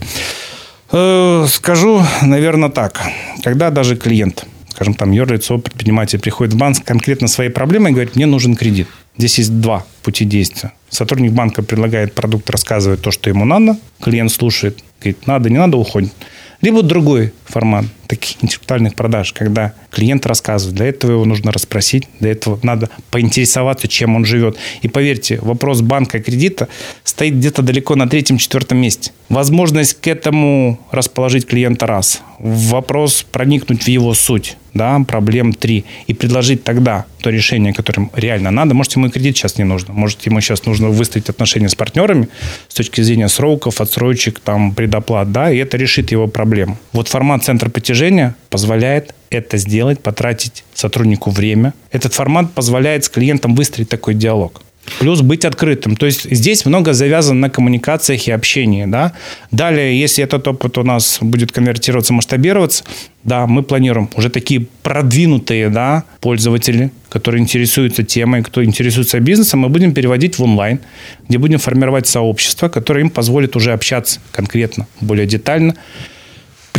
э, 0.91 1.45
скажу, 1.49 2.01
наверное, 2.21 2.69
так. 2.69 3.01
Когда 3.43 3.69
даже 3.69 3.95
клиент, 3.95 4.45
скажем, 4.69 4.93
там, 4.93 5.11
юрлицо, 5.11 5.57
предприниматель 5.57 6.19
приходит 6.19 6.53
в 6.53 6.57
банк 6.57 6.83
конкретно 6.83 7.27
своей 7.27 7.49
проблемой 7.49 7.91
и 7.91 7.93
говорит, 7.93 8.15
мне 8.15 8.25
нужен 8.25 8.55
кредит. 8.55 8.87
Здесь 9.17 9.37
есть 9.37 9.59
два 9.59 9.85
пути 10.01 10.25
действия. 10.25 10.71
Сотрудник 10.89 11.33
банка 11.33 11.61
предлагает 11.61 12.13
продукт, 12.13 12.49
рассказывает 12.49 13.01
то, 13.01 13.11
что 13.11 13.29
ему 13.29 13.45
надо. 13.45 13.77
Клиент 14.01 14.31
слушает, 14.31 14.79
говорит, 14.99 15.27
надо, 15.27 15.49
не 15.49 15.57
надо, 15.57 15.77
уходит. 15.77 16.13
Либо 16.61 16.83
другой 16.83 17.33
формат. 17.45 17.85
Таких 18.09 18.43
интеллектуальных 18.43 18.95
продаж, 18.95 19.33
когда 19.33 19.73
клиент 19.91 20.25
рассказывает. 20.25 20.75
Для 20.75 20.87
этого 20.87 21.11
его 21.11 21.25
нужно 21.25 21.51
расспросить, 21.51 22.07
для 22.19 22.31
этого 22.31 22.59
надо 22.63 22.89
поинтересоваться, 23.11 23.87
чем 23.87 24.15
он 24.15 24.25
живет. 24.25 24.57
И 24.81 24.87
поверьте, 24.87 25.37
вопрос 25.41 25.81
банка 25.81 26.17
и 26.17 26.21
кредита 26.21 26.67
стоит 27.03 27.35
где-то 27.35 27.61
далеко 27.61 27.95
на 27.95 28.09
третьем-четвертом 28.09 28.79
месте. 28.79 29.11
Возможность 29.29 30.01
к 30.01 30.07
этому 30.07 30.79
расположить 30.91 31.45
клиента 31.45 31.85
раз. 31.85 32.21
Вопрос 32.39 33.23
проникнуть 33.31 33.83
в 33.83 33.87
его 33.87 34.15
суть 34.15 34.57
да, 34.73 34.99
проблем 35.07 35.53
три, 35.53 35.85
и 36.07 36.13
предложить 36.13 36.63
тогда 36.63 37.05
то 37.21 37.29
решение, 37.29 37.73
которое 37.73 38.09
реально 38.15 38.51
надо. 38.51 38.73
Может, 38.73 38.95
ему 38.95 39.07
и 39.07 39.09
кредит 39.09 39.37
сейчас 39.37 39.57
не 39.57 39.63
нужно. 39.63 39.93
Может, 39.93 40.25
ему 40.25 40.39
сейчас 40.41 40.65
нужно 40.65 40.89
выстроить 40.89 41.29
отношения 41.29 41.69
с 41.69 41.75
партнерами 41.75 42.29
с 42.67 42.75
точки 42.75 43.01
зрения 43.01 43.27
сроков, 43.27 43.81
отсрочек, 43.81 44.39
там, 44.39 44.73
предоплат, 44.73 45.31
да, 45.31 45.51
и 45.51 45.57
это 45.57 45.77
решит 45.77 46.11
его 46.11 46.27
проблему. 46.27 46.77
Вот 46.93 47.07
формат 47.07 47.43
центра 47.43 47.69
притяжения 47.99 48.35
позволяет 48.49 49.13
это 49.29 49.57
сделать, 49.57 49.99
потратить 49.99 50.63
сотруднику 50.73 51.31
время. 51.31 51.73
Этот 51.91 52.13
формат 52.13 52.53
позволяет 52.53 53.03
с 53.03 53.09
клиентом 53.09 53.55
выстроить 53.55 53.89
такой 53.89 54.13
диалог. 54.13 54.61
Плюс 54.99 55.21
быть 55.21 55.43
открытым. 55.45 55.97
То 55.97 56.05
есть 56.05 56.23
здесь 56.31 56.65
много 56.65 56.93
завязано 56.93 57.41
на 57.41 57.49
коммуникациях 57.49 58.27
и 58.27 58.31
общении. 58.31 58.85
Да? 58.85 59.11
Далее, 59.51 59.99
если 59.99 60.23
этот 60.23 60.47
опыт 60.47 60.77
у 60.77 60.83
нас 60.83 61.19
будет 61.21 61.51
конвертироваться, 61.51 62.13
масштабироваться, 62.13 62.85
да, 63.23 63.45
мы 63.45 63.63
планируем 63.63 64.09
уже 64.15 64.29
такие 64.29 64.65
продвинутые 64.81 65.69
да, 65.69 66.05
пользователи, 66.21 66.91
которые 67.09 67.41
интересуются 67.41 68.03
темой, 68.03 68.41
кто 68.43 68.63
интересуется 68.63 69.19
бизнесом, 69.19 69.59
мы 69.59 69.69
будем 69.69 69.93
переводить 69.93 70.39
в 70.39 70.43
онлайн, 70.43 70.79
где 71.27 71.37
будем 71.37 71.59
формировать 71.59 72.07
сообщество, 72.07 72.69
которое 72.69 73.01
им 73.01 73.09
позволит 73.09 73.57
уже 73.57 73.73
общаться 73.73 74.21
конкретно, 74.31 74.87
более 75.01 75.27
детально. 75.27 75.75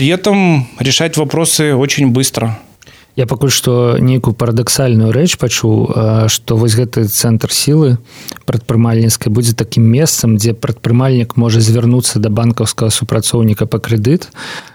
При 0.00 0.08
этом 0.08 0.66
решать 0.78 1.18
вопросы 1.18 1.74
очень 1.74 2.08
быстро– 2.08 2.58
я 3.16 3.26
пакуль 3.26 3.50
што 3.50 3.98
нейкую 4.00 4.34
парадаксальную 4.34 5.12
рэч 5.12 5.36
пачуў 5.36 5.90
што 6.30 6.56
вось 6.56 6.76
гэты 6.78 7.04
цэнтр 7.04 7.52
сілы 7.52 7.98
прадпрымальніцкай 8.46 9.28
будзе 9.28 9.52
такім 9.52 9.84
месцам 9.84 10.38
дзе 10.38 10.54
прадпрымальнік 10.54 11.36
можа 11.36 11.60
звярнуцца 11.60 12.22
да 12.22 12.30
банкаўскага 12.30 12.88
супрацоўніка 12.94 13.66
па 13.66 13.82
крэдыт 13.82 14.30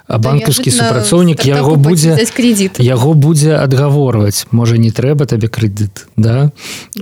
банкаўскі 0.08 0.70
супрацоўнік 0.70 1.42
яго 1.46 1.74
будзе 1.74 2.14
кредит. 2.30 2.78
яго 2.78 3.14
будзе 3.14 3.58
адгаворваць 3.58 4.46
можа 4.52 4.78
не 4.78 4.90
трэба 4.94 5.26
табе 5.26 5.48
крэдыт 5.48 6.06
да? 6.16 6.52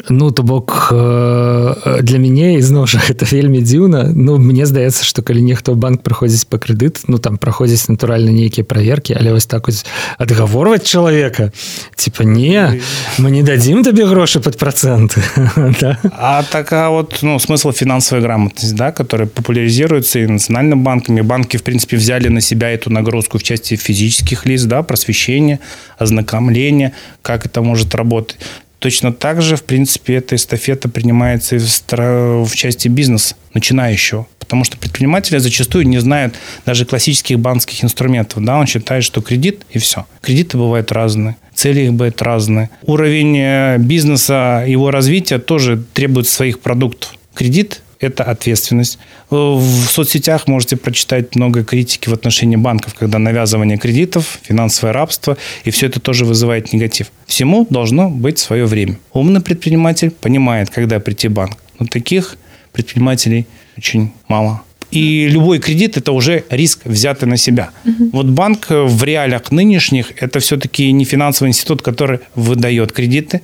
Ну 0.08 0.30
то 0.30 0.42
бок 0.42 0.88
для 0.90 2.18
мяне 2.18 2.56
ізноў 2.56 2.88
жа 2.88 3.04
гэта 3.04 3.28
вельмі 3.34 3.60
дзіўна 3.60 4.08
Ну 4.14 4.38
мне 4.38 4.64
здаецца 4.64 5.04
што 5.04 5.20
калі 5.20 5.44
нехто 5.44 5.74
банк 5.74 6.00
праходзіць 6.00 6.48
па 6.48 6.56
крэдыт 6.56 7.04
ну 7.08 7.18
там 7.18 7.36
праходзіць 7.36 7.92
натуральна 7.92 8.32
нейкія 8.32 8.64
праверкі 8.64 9.12
але 9.20 9.36
вось 9.36 9.46
так 9.46 9.68
вось 9.68 9.84
адгаворваць 10.16 10.88
чалавека 10.88 11.52
типа 11.96 12.24
не 12.24 12.80
мы 13.18 13.30
не 13.30 13.42
дадзім 13.42 13.84
табе 13.84 14.08
грошы 14.08 14.40
под 14.40 14.56
проценты 14.56 15.20
да? 15.80 16.00
а 16.16 16.42
такая 16.42 16.88
вот 16.88 17.20
ну 17.20 17.36
смысл 17.36 17.72
фінансавай 17.72 18.24
грамотность 18.24 18.74
да 18.74 18.92
который 18.92 19.26
популяризируется 19.26 20.20
и 20.20 20.26
национальным 20.26 20.82
банками 20.82 21.20
банки 21.20 21.58
в 21.58 21.62
принципе 21.62 21.96
взяли 21.96 22.28
на 22.28 22.40
себя 22.40 22.70
эту 22.70 22.93
нагрузку 22.94 23.38
в 23.38 23.42
части 23.42 23.76
физических 23.76 24.46
лиц, 24.46 24.62
да, 24.62 24.82
просвещения, 24.82 25.60
ознакомления, 25.98 26.92
как 27.22 27.44
это 27.46 27.60
может 27.60 27.94
работать. 27.94 28.38
Точно 28.78 29.12
так 29.12 29.40
же, 29.40 29.56
в 29.56 29.62
принципе, 29.64 30.16
эта 30.16 30.36
эстафета 30.36 30.90
принимается 30.90 31.56
и 31.56 31.58
в, 31.58 32.44
в 32.44 32.54
части 32.54 32.88
бизнеса, 32.88 33.34
начинающего. 33.54 34.26
Потому 34.38 34.64
что 34.64 34.76
предприниматели 34.76 35.38
зачастую 35.38 35.88
не 35.88 35.98
знают 35.98 36.34
даже 36.66 36.84
классических 36.84 37.38
банковских 37.38 37.82
инструментов. 37.82 38.44
Да? 38.44 38.58
Он 38.58 38.66
считает, 38.66 39.02
что 39.02 39.22
кредит 39.22 39.64
и 39.70 39.78
все. 39.78 40.04
Кредиты 40.20 40.58
бывают 40.58 40.92
разные, 40.92 41.36
цели 41.54 41.80
их 41.80 41.92
бывают 41.94 42.20
разные. 42.20 42.68
Уровень 42.82 43.38
э, 43.38 43.78
бизнеса, 43.78 44.64
его 44.68 44.90
развития 44.90 45.38
тоже 45.38 45.82
требует 45.94 46.28
своих 46.28 46.60
продуктов. 46.60 47.14
Кредит 47.34 47.80
это 48.04 48.24
ответственность. 48.24 48.98
В 49.30 49.86
соцсетях 49.88 50.46
можете 50.46 50.76
прочитать 50.76 51.34
много 51.34 51.64
критики 51.64 52.08
в 52.08 52.12
отношении 52.12 52.56
банков, 52.56 52.94
когда 52.94 53.18
навязывание 53.18 53.78
кредитов, 53.78 54.38
финансовое 54.42 54.92
рабство, 54.92 55.36
и 55.64 55.70
все 55.70 55.86
это 55.86 56.00
тоже 56.00 56.24
вызывает 56.24 56.72
негатив. 56.72 57.10
Всему 57.26 57.66
должно 57.68 58.10
быть 58.10 58.38
свое 58.38 58.66
время. 58.66 58.98
Умный 59.12 59.40
предприниматель 59.40 60.10
понимает, 60.10 60.70
когда 60.70 61.00
прийти 61.00 61.28
в 61.28 61.32
банк. 61.32 61.58
Но 61.78 61.86
таких 61.86 62.36
предпринимателей 62.72 63.46
очень 63.76 64.12
мало. 64.28 64.62
И 64.90 65.26
любой 65.26 65.58
кредит– 65.58 65.96
это 65.98 66.12
уже 66.12 66.44
риск, 66.50 66.80
взятый 66.84 67.28
на 67.28 67.36
себя. 67.36 67.70
Угу. 67.84 68.10
Вот 68.12 68.26
банк 68.26 68.66
в 68.68 69.02
реалиях 69.02 69.50
нынешних– 69.50 70.12
это 70.22 70.38
все-таки 70.38 70.92
не 70.92 71.04
финансовый 71.04 71.48
институт, 71.48 71.82
который 71.82 72.20
выдает 72.36 72.92
кредиты, 72.92 73.42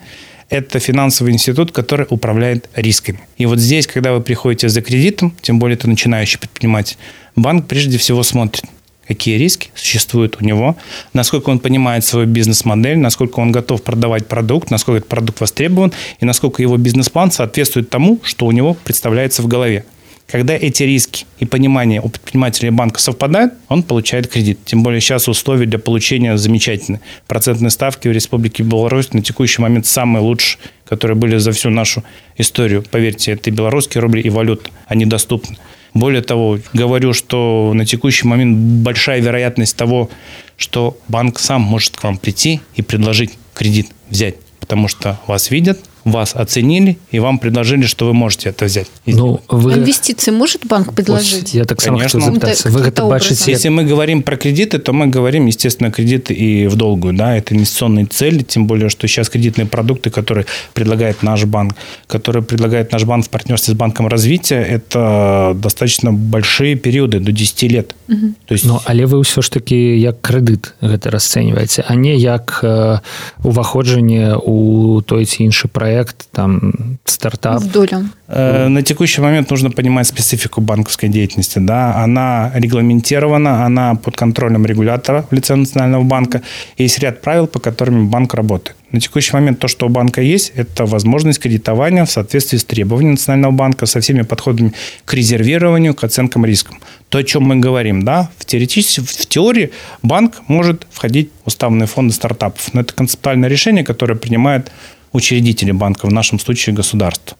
это 0.50 0.80
финансовый 0.80 1.32
институт, 1.32 1.72
который 1.72 2.06
управляет 2.10 2.68
рисками. 2.74 3.20
И 3.38 3.46
вот 3.46 3.58
здесь, 3.58 3.86
когда 3.86 4.12
вы 4.12 4.20
приходите 4.20 4.68
за 4.68 4.82
кредитом, 4.82 5.34
тем 5.40 5.58
более 5.58 5.76
это 5.76 5.88
начинающий 5.88 6.38
предприниматель, 6.38 6.96
банк 7.36 7.68
прежде 7.68 7.96
всего 7.98 8.22
смотрит, 8.24 8.64
какие 9.06 9.38
риски 9.38 9.70
существуют 9.74 10.36
у 10.40 10.44
него, 10.44 10.76
насколько 11.12 11.50
он 11.50 11.60
понимает 11.60 12.04
свою 12.04 12.26
бизнес-модель, 12.26 12.98
насколько 12.98 13.38
он 13.38 13.52
готов 13.52 13.82
продавать 13.82 14.26
продукт, 14.26 14.70
насколько 14.70 14.98
этот 14.98 15.08
продукт 15.08 15.40
востребован 15.40 15.92
и 16.20 16.24
насколько 16.24 16.62
его 16.62 16.76
бизнес-план 16.76 17.30
соответствует 17.30 17.88
тому, 17.88 18.20
что 18.24 18.46
у 18.46 18.52
него 18.52 18.74
представляется 18.74 19.42
в 19.42 19.48
голове. 19.48 19.84
Когда 20.30 20.54
эти 20.54 20.84
риски 20.84 21.26
и 21.40 21.44
понимание 21.44 22.00
у 22.00 22.08
предпринимателя 22.08 22.70
банка 22.70 23.00
совпадают, 23.00 23.54
он 23.68 23.82
получает 23.82 24.28
кредит. 24.28 24.60
Тем 24.64 24.84
более 24.84 25.00
сейчас 25.00 25.28
условия 25.28 25.66
для 25.66 25.80
получения 25.80 26.36
замечательные. 26.36 27.00
Процентные 27.26 27.70
ставки 27.70 28.06
в 28.06 28.12
Республике 28.12 28.62
Беларусь 28.62 29.12
на 29.12 29.22
текущий 29.22 29.60
момент 29.60 29.86
самые 29.86 30.22
лучшие, 30.22 30.60
которые 30.84 31.16
были 31.16 31.36
за 31.38 31.50
всю 31.50 31.70
нашу 31.70 32.04
историю. 32.36 32.84
Поверьте, 32.88 33.32
это 33.32 33.50
и 33.50 33.52
белорусские 33.52 34.02
рубли, 34.02 34.22
и 34.22 34.30
валюта. 34.30 34.70
Они 34.86 35.04
доступны. 35.04 35.56
Более 35.94 36.22
того, 36.22 36.58
говорю, 36.72 37.12
что 37.12 37.72
на 37.74 37.84
текущий 37.84 38.28
момент 38.28 38.56
большая 38.84 39.20
вероятность 39.20 39.76
того, 39.76 40.10
что 40.56 40.96
банк 41.08 41.40
сам 41.40 41.62
может 41.62 41.96
к 41.96 42.04
вам 42.04 42.18
прийти 42.18 42.60
и 42.76 42.82
предложить 42.82 43.32
кредит 43.52 43.88
взять, 44.08 44.36
потому 44.60 44.86
что 44.86 45.18
вас 45.26 45.50
видят, 45.50 45.80
вас 46.10 46.34
оценили 46.34 46.96
и 47.10 47.18
вам 47.20 47.38
предложили, 47.38 47.86
что 47.86 48.06
вы 48.06 48.14
можете 48.14 48.50
это 48.50 48.64
взять. 48.64 48.86
Ну, 49.06 49.40
вы... 49.48 49.74
Инвестиции 49.74 50.30
может 50.30 50.66
банк 50.66 50.94
предложить? 50.94 51.54
Я 51.54 51.64
так 51.64 51.80
само 51.80 51.98
Конечно. 51.98 52.20
хочу 52.20 52.32
запитаться. 52.32 52.70
Вы 52.70 52.80
это 52.80 53.04
бачите... 53.04 53.52
Если 53.52 53.68
мы 53.68 53.84
говорим 53.84 54.22
про 54.22 54.36
кредиты, 54.36 54.78
то 54.78 54.92
мы 54.92 55.06
говорим, 55.06 55.46
естественно, 55.46 55.90
кредиты 55.90 56.34
и 56.34 56.66
в 56.66 56.76
долгую. 56.76 57.14
Да? 57.14 57.36
Это 57.36 57.54
инвестиционные 57.54 58.06
цели, 58.06 58.42
тем 58.42 58.66
более, 58.66 58.88
что 58.88 59.06
сейчас 59.06 59.28
кредитные 59.28 59.66
продукты, 59.66 60.10
которые 60.10 60.46
предлагает 60.74 61.22
наш 61.22 61.44
банк, 61.44 61.74
которые 62.06 62.42
предлагает 62.42 62.92
наш 62.92 63.04
банк 63.04 63.26
в 63.26 63.30
партнерстве 63.30 63.74
с 63.74 63.76
Банком 63.76 64.08
развития, 64.08 64.62
это 64.62 65.52
достаточно 65.54 66.12
большие 66.12 66.76
периоды, 66.76 67.20
до 67.20 67.32
10 67.32 67.62
лет. 67.62 67.94
Угу. 68.08 68.34
То 68.46 68.54
есть... 68.54 68.64
Ну, 68.64 68.80
але 68.84 69.06
вы 69.06 69.22
все 69.22 69.42
ж 69.42 69.48
таки 69.48 70.04
как 70.06 70.20
кредит 70.20 70.74
это 70.80 71.10
расцениваете, 71.10 71.84
а 71.86 71.94
не 71.94 72.18
как 72.40 72.60
э, 72.62 73.00
уваходжанне 73.42 74.34
у 74.34 75.02
той 75.02 75.26
ці 75.26 75.44
іншы 75.44 75.68
проект 75.68 75.99
проект, 76.04 76.30
там, 76.32 76.98
стартап? 77.04 77.60
В 77.62 77.70
долю. 77.70 78.08
Э, 78.28 78.68
на 78.68 78.82
текущий 78.82 79.22
момент 79.22 79.50
нужно 79.50 79.70
понимать 79.70 80.06
специфику 80.06 80.60
банковской 80.60 81.08
деятельности. 81.08 81.58
Да? 81.58 82.04
Она 82.04 82.50
регламентирована, 82.54 83.66
она 83.66 83.94
под 83.94 84.16
контролем 84.16 84.66
регулятора 84.66 85.24
в 85.30 85.34
лице 85.34 85.56
Национального 85.56 86.04
банка. 86.04 86.42
Есть 86.78 86.98
ряд 86.98 87.20
правил, 87.20 87.46
по 87.46 87.58
которым 87.58 88.08
банк 88.08 88.34
работает. 88.34 88.76
На 88.92 89.00
текущий 89.00 89.36
момент 89.36 89.58
то, 89.58 89.68
что 89.68 89.86
у 89.86 89.88
банка 89.88 90.20
есть, 90.20 90.52
это 90.56 90.84
возможность 90.84 91.38
кредитования 91.38 92.04
в 92.04 92.10
соответствии 92.10 92.58
с 92.58 92.64
требованиями 92.64 93.12
Национального 93.12 93.52
банка, 93.52 93.86
со 93.86 94.00
всеми 94.00 94.22
подходами 94.22 94.72
к 95.04 95.14
резервированию, 95.14 95.94
к 95.94 96.04
оценкам 96.04 96.44
рискам. 96.44 96.78
То, 97.08 97.18
о 97.18 97.22
чем 97.22 97.42
мы 97.42 97.56
говорим, 97.56 98.02
да, 98.04 98.30
в, 98.38 98.44
теоретически, 98.44 99.00
в 99.00 99.26
теории 99.26 99.70
банк 100.02 100.42
может 100.48 100.86
входить 100.90 101.30
в 101.44 101.48
уставные 101.48 101.86
фонды 101.86 102.14
стартапов, 102.14 102.74
но 102.74 102.80
это 102.80 102.92
концептуальное 102.94 103.48
решение, 103.48 103.84
которое 103.84 104.16
принимает 104.16 104.72
учредители 105.12 105.72
банка, 105.72 106.06
в 106.06 106.12
нашем 106.12 106.38
случае 106.38 106.74
государство. 106.74 107.36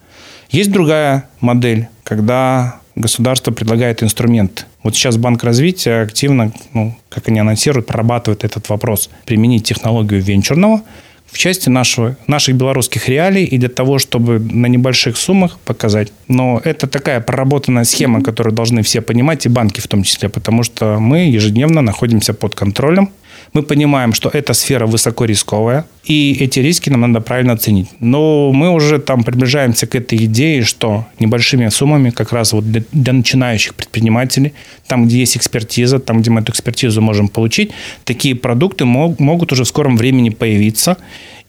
Есть 0.50 0.72
другая 0.72 1.28
модель, 1.40 1.88
когда 2.02 2.80
государство 2.96 3.52
предлагает 3.52 4.02
инструмент. 4.02 4.66
Вот 4.82 4.94
сейчас 4.94 5.16
Банк 5.16 5.44
развития 5.44 6.02
активно, 6.02 6.52
ну, 6.74 6.96
как 7.08 7.28
они 7.28 7.38
анонсируют, 7.38 7.86
прорабатывает 7.86 8.44
этот 8.44 8.68
вопрос. 8.68 9.10
Применить 9.26 9.64
технологию 9.64 10.22
венчурного 10.22 10.82
в 11.26 11.38
части 11.38 11.68
нашего, 11.68 12.16
наших 12.26 12.56
белорусских 12.56 13.08
реалий 13.08 13.44
и 13.44 13.56
для 13.58 13.68
того, 13.68 13.98
чтобы 13.98 14.40
на 14.40 14.66
небольших 14.66 15.16
суммах 15.16 15.58
показать. 15.60 16.12
Но 16.26 16.60
это 16.64 16.86
такая 16.88 17.20
проработанная 17.20 17.84
схема, 17.84 18.22
которую 18.22 18.52
должны 18.52 18.82
все 18.82 19.00
понимать, 19.00 19.46
и 19.46 19.48
банки 19.48 19.80
в 19.80 19.86
том 19.86 20.02
числе, 20.02 20.28
потому 20.28 20.64
что 20.64 20.98
мы 20.98 21.30
ежедневно 21.30 21.82
находимся 21.82 22.34
под 22.34 22.54
контролем 22.54 23.10
Мы 23.52 23.62
понимаем, 23.62 24.12
что 24.12 24.28
эта 24.28 24.54
сфера 24.54 24.86
высоко 24.86 25.24
рисковая, 25.24 25.84
и 26.04 26.36
эти 26.40 26.60
риски 26.60 26.88
нам 26.88 27.00
надо 27.00 27.20
правильно 27.20 27.52
оценить. 27.52 27.88
Но 27.98 28.52
мы 28.52 28.70
уже 28.70 28.98
там 28.98 29.24
приближаемся 29.24 29.86
к 29.88 29.96
этой 29.96 30.24
идее, 30.24 30.62
что 30.62 31.06
небольшими 31.18 31.68
суммами, 31.68 32.10
как 32.10 32.32
раз 32.32 32.52
вот 32.52 32.70
для, 32.70 32.82
для 32.92 33.12
начинающих 33.12 33.74
предпринимателей, 33.74 34.52
там, 34.86 35.06
где 35.06 35.18
есть 35.18 35.36
экспертиза, 35.36 35.98
там, 35.98 36.20
где 36.20 36.30
мы 36.30 36.42
эту 36.42 36.52
экспертизу 36.52 37.02
можем 37.02 37.28
получить, 37.28 37.72
такие 38.04 38.36
продукты 38.36 38.84
мог, 38.84 39.18
могут 39.18 39.52
уже 39.52 39.64
в 39.64 39.68
скором 39.68 39.96
времени 39.96 40.30
появиться 40.30 40.96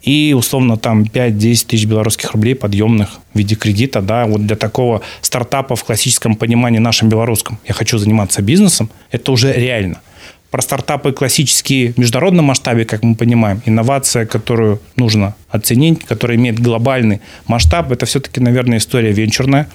и 0.02 0.34
условно 0.36 0.78
там 0.78 1.04
5-10 1.04 1.68
тысяч 1.68 1.86
белорусских 1.86 2.32
рублей 2.32 2.56
подъемных 2.56 3.20
в 3.34 3.38
виде 3.38 3.56
кредита, 3.56 4.02
да, 4.02 4.26
вот 4.26 4.46
для 4.46 4.56
такого 4.56 5.02
стартапа 5.22 5.76
в 5.76 5.84
классическом 5.84 6.36
понимании 6.36 6.80
нашем 6.80 7.10
белорусском, 7.10 7.60
я 7.68 7.74
хочу 7.74 8.00
заниматься 8.00 8.42
бизнесом, 8.42 8.90
это 9.12 9.32
уже 9.32 9.54
реально. 9.54 10.02
Про 10.52 10.62
стартапы 10.62 11.14
классические 11.14 11.94
в 11.94 11.98
международном 11.98 12.46
масштабе, 12.46 12.84
как 12.86 13.04
мы 13.04 13.16
понимаем, 13.16 13.62
инновация, 13.66 14.26
которую 14.26 14.82
нужно 14.98 15.34
оценить, 15.50 16.04
которая 16.04 16.38
имеет 16.38 16.60
глобальный 16.60 17.22
масштаб, 17.48 17.92
это 17.92 18.06
все-таки, 18.06 18.42
наверное, 18.42 18.78
история 18.78 19.14
венчурная. 19.14 19.70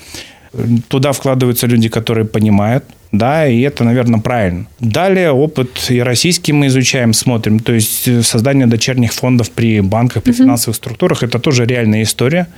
Туда 0.89 1.13
вкладываются 1.13 1.67
люди, 1.67 1.89
которые 1.89 2.27
понимают, 2.27 2.85
да, 3.13 3.47
и 3.47 3.61
это, 3.61 3.85
наверное, 3.85 4.21
правильно. 4.21 4.67
Далее 4.81 5.31
опыт 5.31 5.87
и 5.89 6.01
российский 6.01 6.53
мы 6.53 6.67
изучаем, 6.67 7.13
смотрим, 7.13 7.59
то 7.61 7.73
есть 7.73 8.09
э, 8.09 8.23
создание 8.23 8.67
дочерних 8.67 9.13
фондов 9.13 9.51
при 9.51 9.81
банках, 9.81 10.23
при 10.23 10.33
финансовых 10.33 10.77
структурах, 10.77 11.23
это 11.23 11.39
тоже 11.39 11.65
реальная 11.65 12.03
история, 12.03 12.49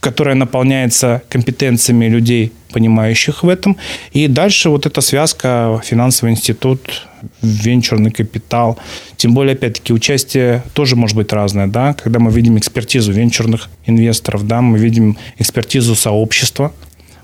которая 0.00 0.34
наполняется 0.34 1.22
компетенциями 1.28 2.06
людей, 2.06 2.52
понимающих 2.72 3.42
в 3.42 3.48
этом. 3.48 3.76
И 4.12 4.28
дальше 4.28 4.70
вот 4.70 4.86
эта 4.86 5.00
связка 5.00 5.80
финансовый 5.84 6.30
институт, 6.30 7.06
венчурный 7.40 8.10
капитал. 8.10 8.78
Тем 9.16 9.34
более, 9.34 9.54
опять-таки, 9.54 9.92
участие 9.92 10.62
тоже 10.72 10.96
может 10.96 11.16
быть 11.16 11.32
разное, 11.32 11.66
да, 11.66 11.94
когда 11.94 12.18
мы 12.18 12.30
видим 12.32 12.58
экспертизу 12.58 13.12
венчурных 13.12 13.68
инвесторов, 13.86 14.46
да, 14.46 14.60
мы 14.60 14.78
видим 14.78 15.16
экспертизу 15.38 15.94
сообщества, 15.94 16.72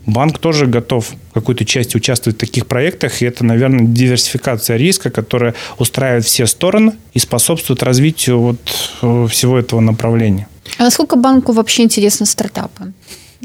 банк 0.07 0.39
тоже 0.39 0.67
готов 0.67 1.11
какой-то 1.35 1.65
части 1.65 1.97
участвовать 1.97 2.37
в 2.37 2.41
таких 2.41 2.67
проектах, 2.67 3.23
и 3.23 3.27
это, 3.27 3.45
наверное, 3.45 3.87
диверсификация 3.87 4.77
риска, 4.77 5.11
которая 5.11 5.55
устраивает 5.79 6.25
все 6.25 6.47
стороны 6.47 6.93
и 7.13 7.19
способствует 7.19 7.83
развитию 7.83 8.41
вот 8.41 8.59
э, 9.03 9.27
всего 9.29 9.59
этого 9.59 9.81
направления. 9.81 10.49
А 10.77 10.85
насколько 10.85 11.17
банку 11.17 11.53
вообще 11.53 11.83
интересны 11.83 12.27
стартапы? 12.27 12.93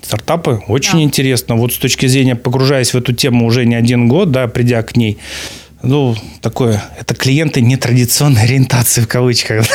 Стартапы 0.01 0.61
очень 0.67 0.99
да. 0.99 1.03
интересно. 1.03 1.55
Вот 1.55 1.73
с 1.73 1.77
точки 1.77 2.07
зрения, 2.07 2.35
погружаясь 2.35 2.93
в 2.93 2.97
эту 2.97 3.13
тему 3.13 3.45
уже 3.45 3.65
не 3.65 3.75
один 3.75 4.07
год, 4.07 4.31
да, 4.31 4.47
придя 4.47 4.81
к 4.81 4.97
ней, 4.97 5.17
ну, 5.83 6.15
такое, 6.41 6.81
это 6.97 7.13
клиенты 7.13 7.59
нетрадиционной 7.59 8.43
ориентации 8.43 9.01
в 9.01 9.07
кавычках. 9.07 9.65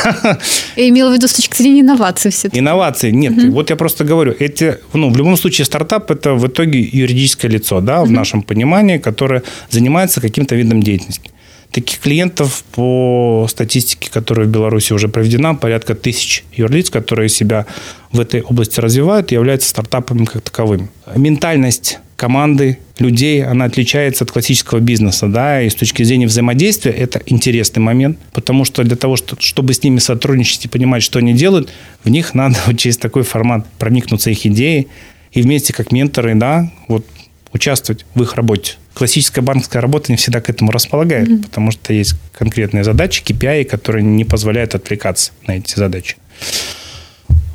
Я 0.75 0.89
имела 0.89 1.11
в 1.11 1.13
виду 1.13 1.27
с 1.27 1.33
точки 1.33 1.55
зрения 1.55 1.81
инноваций 1.81 2.31
все-таки. 2.31 2.59
Инновации, 2.59 3.11
нет. 3.11 3.37
Угу. 3.37 3.51
Вот 3.51 3.69
я 3.69 3.75
просто 3.75 4.03
говорю, 4.03 4.35
эти, 4.39 4.79
ну, 4.93 5.11
в 5.11 5.17
любом 5.17 5.37
случае 5.37 5.65
стартап 5.65 6.09
это 6.09 6.33
в 6.33 6.47
итоге 6.47 6.79
юридическое 6.81 7.49
лицо, 7.49 7.79
да, 7.79 8.01
угу. 8.01 8.09
в 8.09 8.11
нашем 8.11 8.41
понимании, 8.41 8.97
которое 8.97 9.43
занимается 9.69 10.19
каким-то 10.19 10.55
видом 10.55 10.81
деятельности. 10.81 11.28
Таких 11.71 11.99
клиентов 11.99 12.63
по 12.71 13.45
статистике, 13.49 14.09
которая 14.11 14.47
в 14.47 14.49
Беларуси 14.49 14.91
уже 14.93 15.07
проведена, 15.07 15.53
порядка 15.53 15.93
тысяч 15.93 16.43
юрлиц, 16.51 16.89
которые 16.89 17.29
себя 17.29 17.67
в 18.11 18.19
этой 18.19 18.41
области 18.41 18.79
развивают, 18.79 19.31
являются 19.31 19.69
стартапами 19.69 20.25
как 20.25 20.41
таковыми. 20.41 20.89
Ментальность 21.15 21.99
команды, 22.19 22.79
людей, 22.99 23.43
она 23.45 23.65
отличается 23.65 24.25
от 24.25 24.31
классического 24.31 24.79
бизнеса, 24.79 25.27
да, 25.27 25.61
и 25.61 25.69
с 25.69 25.75
точки 25.75 26.03
зрения 26.03 26.27
взаимодействия 26.27 26.91
это 26.91 27.21
интересный 27.25 27.79
момент, 27.79 28.19
потому 28.33 28.65
что 28.65 28.83
для 28.83 28.97
того, 28.97 29.15
чтобы 29.15 29.73
с 29.73 29.81
ними 29.83 29.99
сотрудничать 29.99 30.65
и 30.65 30.67
понимать, 30.67 31.01
что 31.01 31.19
они 31.19 31.33
делают, 31.33 31.69
в 32.03 32.09
них 32.09 32.33
надо 32.33 32.57
вот 32.67 32.77
через 32.77 32.97
такой 32.97 33.23
формат 33.23 33.65
проникнуться 33.79 34.29
их 34.31 34.45
идеей 34.45 34.89
и 35.31 35.41
вместе 35.41 35.71
как 35.73 35.93
менторы, 35.93 36.35
да, 36.35 36.69
вот 36.89 37.05
участвовать 37.53 38.05
в 38.15 38.21
их 38.21 38.35
работе. 38.35 38.73
Классическая 38.99 39.39
банковская 39.41 39.79
работа 39.79 40.11
не 40.11 40.17
всегда 40.17 40.41
к 40.41 40.49
этому 40.49 40.71
располагает, 40.71 41.29
mm-hmm. 41.29 41.43
потому 41.43 41.71
что 41.71 41.93
есть 41.93 42.15
конкретные 42.37 42.83
задачи, 42.83 43.23
KPI, 43.23 43.63
которые 43.63 44.03
не 44.03 44.25
позволяют 44.25 44.75
отвлекаться 44.75 45.31
на 45.47 45.53
эти 45.53 45.73
задачи. 45.73 46.17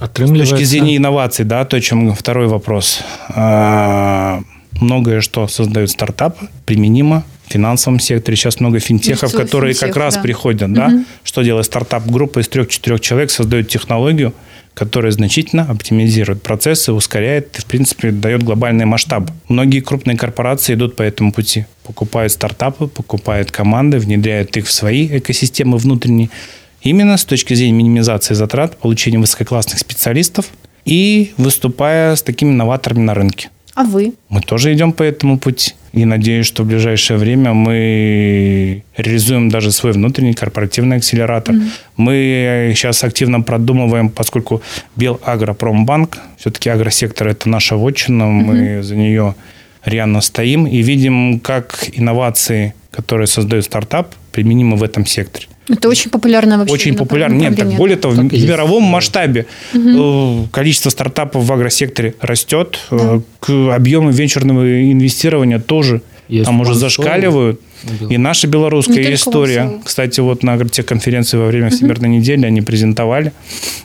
С 0.00 0.09
точки 0.14 0.64
зрения 0.64 0.96
инноваций, 0.96 1.44
да, 1.44 1.62
то, 1.66 1.76
о 1.76 1.80
чем 1.83 2.14
второй 2.14 2.46
вопрос. 2.46 3.02
А, 3.28 4.40
многое, 4.80 5.20
что 5.20 5.46
создают 5.46 5.90
стартапы, 5.90 6.48
применимо 6.64 7.24
в 7.46 7.52
финансовом 7.52 8.00
секторе. 8.00 8.38
Сейчас 8.38 8.59
много 8.59 8.78
финтехов, 8.78 9.30
Финтех, 9.30 9.46
которые 9.46 9.74
как 9.74 9.96
раз 9.96 10.14
да. 10.14 10.22
приходят. 10.22 10.72
Да? 10.72 10.87
Угу. 10.87 11.04
Что 11.24 11.42
делает 11.42 11.66
стартап-группа 11.66 12.38
из 12.38 12.48
трех-четырех 12.48 13.02
человек, 13.02 13.30
создает 13.30 13.68
технологию, 13.68 14.33
которая 14.74 15.12
значительно 15.12 15.62
оптимизирует 15.70 16.42
процессы, 16.42 16.92
ускоряет 16.92 17.56
и, 17.56 17.60
в 17.60 17.66
принципе, 17.66 18.10
дает 18.10 18.42
глобальный 18.42 18.84
масштаб. 18.84 19.30
Многие 19.48 19.80
крупные 19.80 20.16
корпорации 20.16 20.74
идут 20.74 20.96
по 20.96 21.02
этому 21.02 21.32
пути. 21.32 21.66
Покупают 21.84 22.32
стартапы, 22.32 22.88
покупают 22.88 23.50
команды, 23.50 23.98
внедряют 23.98 24.56
их 24.56 24.66
в 24.66 24.72
свои 24.72 25.18
экосистемы 25.18 25.78
внутренние. 25.78 26.30
Именно 26.82 27.16
с 27.16 27.24
точки 27.24 27.54
зрения 27.54 27.72
минимизации 27.72 28.34
затрат, 28.34 28.76
получения 28.76 29.18
высококлассных 29.18 29.78
специалистов 29.78 30.46
и 30.84 31.32
выступая 31.38 32.14
с 32.14 32.22
такими 32.22 32.50
новаторами 32.50 33.00
на 33.00 33.14
рынке. 33.14 33.50
А 33.74 33.84
вы? 33.84 34.14
Мы 34.28 34.40
тоже 34.40 34.72
идем 34.72 34.92
по 34.92 35.02
этому 35.02 35.38
пути. 35.38 35.74
И 35.92 36.04
надеюсь, 36.04 36.46
что 36.46 36.64
в 36.64 36.66
ближайшее 36.66 37.18
время 37.18 37.52
мы 37.52 38.82
реализуем 38.96 39.48
даже 39.48 39.70
свой 39.70 39.92
внутренний 39.92 40.34
корпоративный 40.34 40.96
акселератор. 40.96 41.54
Mm-hmm. 41.54 41.70
Мы 41.96 42.72
сейчас 42.74 43.04
активно 43.04 43.40
продумываем, 43.42 44.08
поскольку 44.08 44.62
Белагропромбанк, 44.96 46.18
все-таки 46.37 46.68
агросектор– 46.70 47.28
это 47.28 47.48
наша 47.48 47.76
вотчина, 47.76 48.24
mm-hmm. 48.24 48.44
мы 48.44 48.82
за 48.82 48.96
нее 48.96 49.34
рьяно 49.84 50.20
стоим 50.20 50.66
и 50.66 50.82
видим, 50.82 51.38
как 51.40 51.90
инновации, 51.92 52.74
которые 52.90 53.26
создают 53.26 53.64
стартап, 53.64 54.14
применимы 54.34 54.76
в 54.76 54.82
этом 54.82 55.06
секторе. 55.06 55.46
Это 55.68 55.88
очень 55.88 56.10
популярно 56.10 56.58
вообще. 56.58 56.74
Очень 56.74 56.94
популярно. 56.94 57.36
Нет, 57.36 57.56
так, 57.56 57.68
более 57.74 57.96
того, 57.96 58.14
так 58.14 58.24
в 58.26 58.32
мировом 58.32 58.82
есть. 58.82 58.92
масштабе 58.92 59.46
угу. 59.72 60.48
количество 60.52 60.90
стартапов 60.90 61.44
в 61.44 61.52
агросекторе 61.52 62.14
растет, 62.20 62.78
да. 62.90 62.96
Э, 63.16 63.20
к 63.40 63.74
объему 63.74 64.10
венчурного 64.10 64.92
инвестирования 64.92 65.58
тоже 65.58 66.02
есть 66.28 66.46
там 66.46 66.60
уже 66.60 66.74
зашкаливают. 66.74 67.60
И 68.08 68.16
наша 68.16 68.46
белорусская 68.46 69.04
Не 69.04 69.14
история. 69.14 69.80
Кстати, 69.84 70.20
вот 70.20 70.42
на 70.42 70.54
агротехконференции 70.54 71.36
во 71.36 71.46
время 71.46 71.70
Всемирной 71.70 72.08
угу. 72.08 72.18
недели 72.18 72.46
они 72.46 72.62
презентовали. 72.62 73.32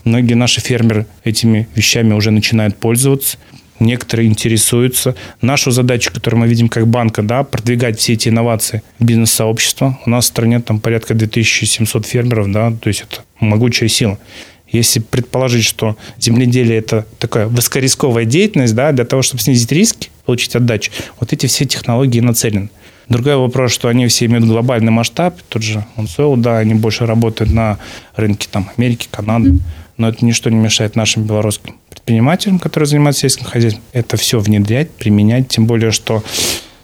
Многие 0.06 0.36
наши 0.36 0.62
фермеры 0.62 1.06
этими 1.24 1.68
вещами 1.76 2.14
уже 2.14 2.32
начинают 2.32 2.78
пользоваться 2.78 3.38
некоторые 3.80 4.28
интересуются. 4.28 5.16
Нашу 5.42 5.72
задачу, 5.72 6.12
которую 6.14 6.42
мы 6.42 6.48
видим 6.48 6.70
как 6.70 6.88
банка, 6.88 7.22
да, 7.22 7.44
продвигать 7.44 8.00
все 8.00 8.14
эти 8.14 8.30
инновации 8.30 8.82
в 9.00 9.06
бизнес-сообщество. 9.06 10.00
У 10.06 10.10
нас 10.10 10.26
в 10.26 10.28
стране 10.28 10.60
там 10.60 10.80
порядка 10.80 11.14
2700 11.14 12.06
фермеров, 12.06 12.52
да, 12.52 12.72
то 12.72 12.88
есть 12.88 13.02
это 13.02 13.22
могучая 13.40 13.90
сила. 13.90 14.18
Если 14.72 15.00
предположить, 15.00 15.66
что 15.66 15.98
земледелие– 16.20 16.78
это 16.80 17.06
такая 17.18 17.48
высокорисковая 17.48 18.26
деятельность, 18.26 18.76
да, 18.76 18.92
для 18.92 19.06
того, 19.06 19.24
чтобы 19.24 19.42
снизить 19.42 19.72
риски, 19.72 20.10
получить 20.26 20.56
отдачу, 20.56 20.92
вот 21.20 21.34
эти 21.34 21.48
все 21.48 21.66
технологии 21.66 22.20
нацелены. 22.20 22.70
Другой 23.08 23.38
вопрос, 23.38 23.72
что 23.72 23.88
они 23.88 24.06
все 24.08 24.28
имеют 24.28 24.46
глобальный 24.46 24.92
масштаб. 24.92 25.40
Тот 25.50 25.64
же 25.64 25.84
OnSoil, 25.98 26.38
да, 26.38 26.60
они 26.60 26.76
больше 26.76 27.08
работают 27.08 27.52
на 27.52 27.80
рынке 28.16 28.48
там, 28.52 28.70
Америки, 28.78 29.08
Канады. 29.10 29.58
Но 29.98 30.08
это 30.08 30.24
ничто 30.24 30.52
не 30.52 30.58
мешает 30.58 30.96
нашим 30.96 31.24
белорусским 31.24 31.76
предпринимателям, 32.10 32.58
которые 32.58 32.88
занимаются 32.88 33.22
сельским 33.22 33.46
хозяйством, 33.46 33.84
это 33.94 34.18
все 34.18 34.40
внедрять, 34.40 34.90
применять, 34.90 35.48
тем 35.48 35.68
более, 35.68 35.92
что 35.92 36.24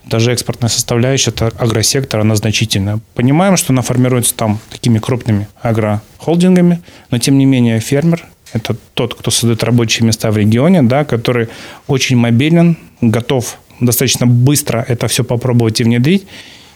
даже 0.06 0.32
экспортная 0.32 0.70
составляющая, 0.70 1.32
это 1.32 1.48
агросектор, 1.48 2.20
она 2.20 2.36
значительная. 2.36 3.00
Понимаем, 3.16 3.58
что 3.58 3.74
она 3.74 3.82
формируется 3.82 4.36
там 4.36 4.60
такими 4.70 5.00
крупными 5.00 5.48
агрохолдингами, 5.64 6.80
но 7.10 7.18
тем 7.18 7.40
не 7.40 7.46
менее 7.46 7.80
фермер– 7.80 8.24
это 8.54 8.76
тот, 8.94 9.16
кто 9.16 9.32
создает 9.32 9.64
рабочие 9.64 10.06
места 10.06 10.30
в 10.30 10.38
регионе, 10.38 10.84
да, 10.84 11.06
который 11.06 11.48
очень 11.88 12.18
мобилен, 12.18 12.78
готов 13.02 13.58
достаточно 13.80 14.28
быстро 14.28 14.86
это 14.88 15.08
все 15.08 15.24
попробовать 15.24 15.82
и 15.82 15.84
внедрить, 15.84 16.28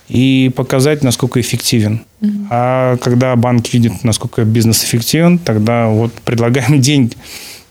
и 0.08 0.52
показать, 0.56 1.04
насколько 1.04 1.40
эффективен. 1.40 2.02
Mm-hmm. 2.22 2.48
А 2.50 2.98
когда 2.98 3.36
банк 3.36 3.72
видит, 3.72 4.04
насколько 4.04 4.44
бизнес 4.44 4.84
эффективен, 4.84 5.38
тогда 5.38 5.88
вот 5.88 6.14
предлагаем 6.26 6.82
деньги. 6.82 7.16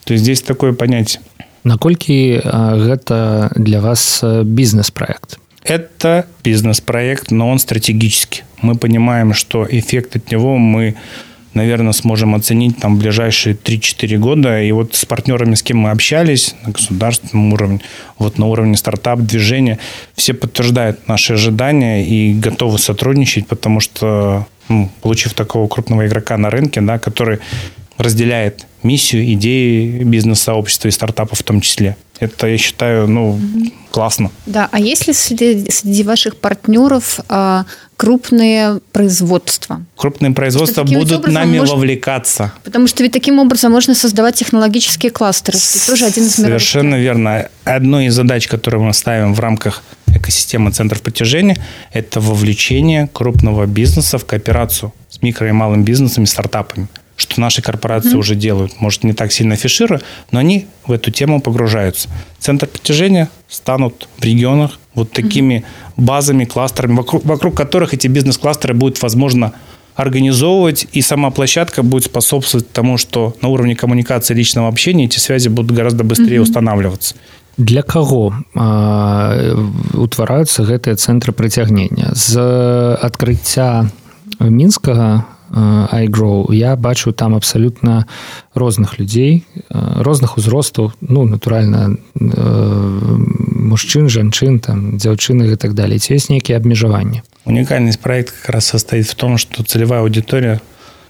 То 0.09 0.15
есть 0.15 0.25
здесь 0.25 0.41
такое 0.41 0.73
понятие. 0.73 1.21
Наколькі 1.65 2.41
гэта 2.41 3.53
для 3.57 3.81
вас 3.81 4.25
бизнес-проект? 4.25 5.39
Это 5.63 6.25
бизнес-проект, 6.43 7.31
но 7.31 7.51
он 7.51 7.59
стратегический. 7.59 8.45
Мы 8.63 8.75
понимаем, 8.75 9.35
что 9.35 9.67
эффект 9.69 10.17
от 10.17 10.33
него 10.33 10.57
мы 10.57 10.95
наверное, 11.53 11.93
сможем 11.93 12.35
оценить 12.35 12.79
там 12.79 12.99
ближайшие 12.99 13.55
3-4 13.55 14.17
года. 14.19 14.63
И 14.63 14.73
вот 14.73 14.95
с 14.95 15.05
партнерами, 15.05 15.57
с 15.57 15.63
кем 15.63 15.79
мы 15.79 15.91
общались 15.91 16.55
на 16.65 16.71
государственном 16.71 17.53
уровне, 17.53 17.81
вот 18.19 18.39
на 18.39 18.47
уровне 18.47 18.77
стартап-движения, 18.77 19.79
все 20.15 20.35
подтверждают 20.35 21.09
наши 21.09 21.35
ожидания 21.35 22.07
и 22.07 22.33
готовы 22.33 22.79
сотрудничать, 22.79 23.49
потому 23.49 23.81
что 23.81 24.47
ну, 24.69 24.91
получив 25.03 25.35
такого 25.35 25.67
крупного 25.69 26.07
игрока 26.07 26.37
на 26.37 26.51
рынке, 26.51 26.81
да, 26.81 26.99
который 26.99 27.39
разделяет 27.99 28.67
миссию, 28.83 29.33
идеи 29.35 30.03
бизнес-сообщества 30.05 30.89
и 30.89 30.91
стартапов 30.91 31.41
в 31.41 31.43
том 31.43 31.61
числе. 31.61 31.97
Это, 32.21 32.49
я 32.49 32.59
считаю, 32.59 33.07
ну, 33.07 33.31
угу. 33.31 33.73
классно. 33.91 34.31
Да, 34.47 34.69
а 34.73 34.81
есть 34.81 35.07
ли 35.07 35.13
среди, 35.13 35.71
среди 35.71 36.03
ваших 36.03 36.37
партнеров 36.37 37.21
а, 37.29 37.65
крупные 37.97 38.81
производства? 38.93 39.85
Крупные 39.97 40.33
производства 40.33 40.83
будут 40.83 41.29
нами 41.29 41.59
может... 41.59 41.75
вовлекаться. 41.75 42.53
Потому 42.65 42.89
что 42.89 43.05
ведь 43.05 43.13
таким 43.13 43.39
образом 43.39 43.71
можно 43.71 43.95
создавать 43.95 44.35
технологические 44.35 45.13
кластеры. 45.13 45.59
Это 45.59 45.87
тоже 45.87 46.07
один 46.07 46.25
из 46.25 46.35
Совершенно 46.35 46.97
верно. 46.97 47.49
Одной 47.63 48.07
из 48.07 48.15
задач, 48.15 48.49
которую 48.49 48.83
мы 48.83 48.95
ставим 48.95 49.33
в 49.33 49.39
рамках 49.39 49.85
экосистемы 50.07 50.73
центров 50.73 51.03
притяжения, 51.03 51.57
это 51.93 52.19
вовлечение 52.19 53.09
крупного 53.13 53.67
бизнеса 53.67 54.19
в 54.19 54.25
кооперацию 54.25 54.93
с 55.09 55.23
микро 55.23 55.49
и 55.49 55.53
малым 55.53 55.85
бизнесом 55.85 56.25
и 56.25 56.27
стартапами 56.27 56.89
что 57.19 57.41
наши 57.41 57.63
корпорации 57.63 58.15
mm-hmm. 58.15 58.19
уже 58.19 58.35
делают. 58.35 58.81
Может, 58.81 59.05
не 59.05 59.13
так 59.13 59.33
сильно 59.33 59.55
афишируя, 59.55 60.01
но 60.31 60.39
они 60.39 60.67
в 60.87 60.93
эту 60.93 61.11
тему 61.11 61.41
погружаются. 61.41 62.09
Центр 62.39 62.67
притяжения 62.67 63.29
станут 63.49 64.09
в 64.19 64.25
регионах 64.25 64.79
вот 64.95 65.11
такими 65.13 65.55
mm-hmm. 65.55 65.93
базами, 65.97 66.45
кластерами, 66.45 66.97
вокруг, 66.97 67.25
вокруг 67.25 67.57
которых 67.57 67.93
эти 67.93 68.07
бизнес-кластеры 68.07 68.73
будет 68.73 69.03
возможно 69.03 69.53
организовывать, 69.97 70.87
и 70.93 71.03
сама 71.03 71.31
площадка 71.31 71.83
будет 71.83 72.05
способствовать 72.05 72.71
тому, 72.71 72.99
что 72.99 73.35
на 73.43 73.49
уровне 73.49 73.75
коммуникации 73.75 74.33
личного 74.33 74.69
общения 74.69 75.07
эти 75.07 75.19
связи 75.19 75.49
будут 75.49 75.73
гораздо 75.73 76.05
быстрее 76.05 76.37
mm-hmm. 76.37 76.43
устанавливаться. 76.43 77.15
Для 77.59 77.83
каго 77.83 78.45
э, 78.55 79.55
утвараюцца 79.99 80.63
гэтыя 80.63 80.95
цэнтры 80.95 81.35
прыцягнення 81.35 82.15
з 82.15 82.39
адкрыцця 83.03 83.91
мінскага 84.39 85.27
iGrow 85.51 86.53
я 86.55 86.77
бачу 86.77 87.13
там 87.13 87.35
абсалютна 87.35 88.07
розных 88.55 88.99
людзей 88.99 89.45
розных 89.71 90.37
узростаў 90.39 90.93
ну 91.01 91.25
натуральна 91.25 91.97
мужчын 92.15 94.09
жанчын 94.09 94.61
там 94.61 94.99
дзяўчыны 94.99 95.53
і 95.53 95.57
так 95.57 95.75
далее 95.75 95.99
ці 95.99 96.15
ёсць 96.15 96.31
нейкія 96.31 96.59
абмежаванні 96.59 97.23
унікальнасць 97.45 97.97
проект 97.97 98.35
как 98.43 98.51
раз 98.55 98.67
состоит 98.67 99.07
в 99.07 99.15
том 99.15 99.39
что 99.39 99.63
целевая 99.65 100.01
аудитория 100.01 100.61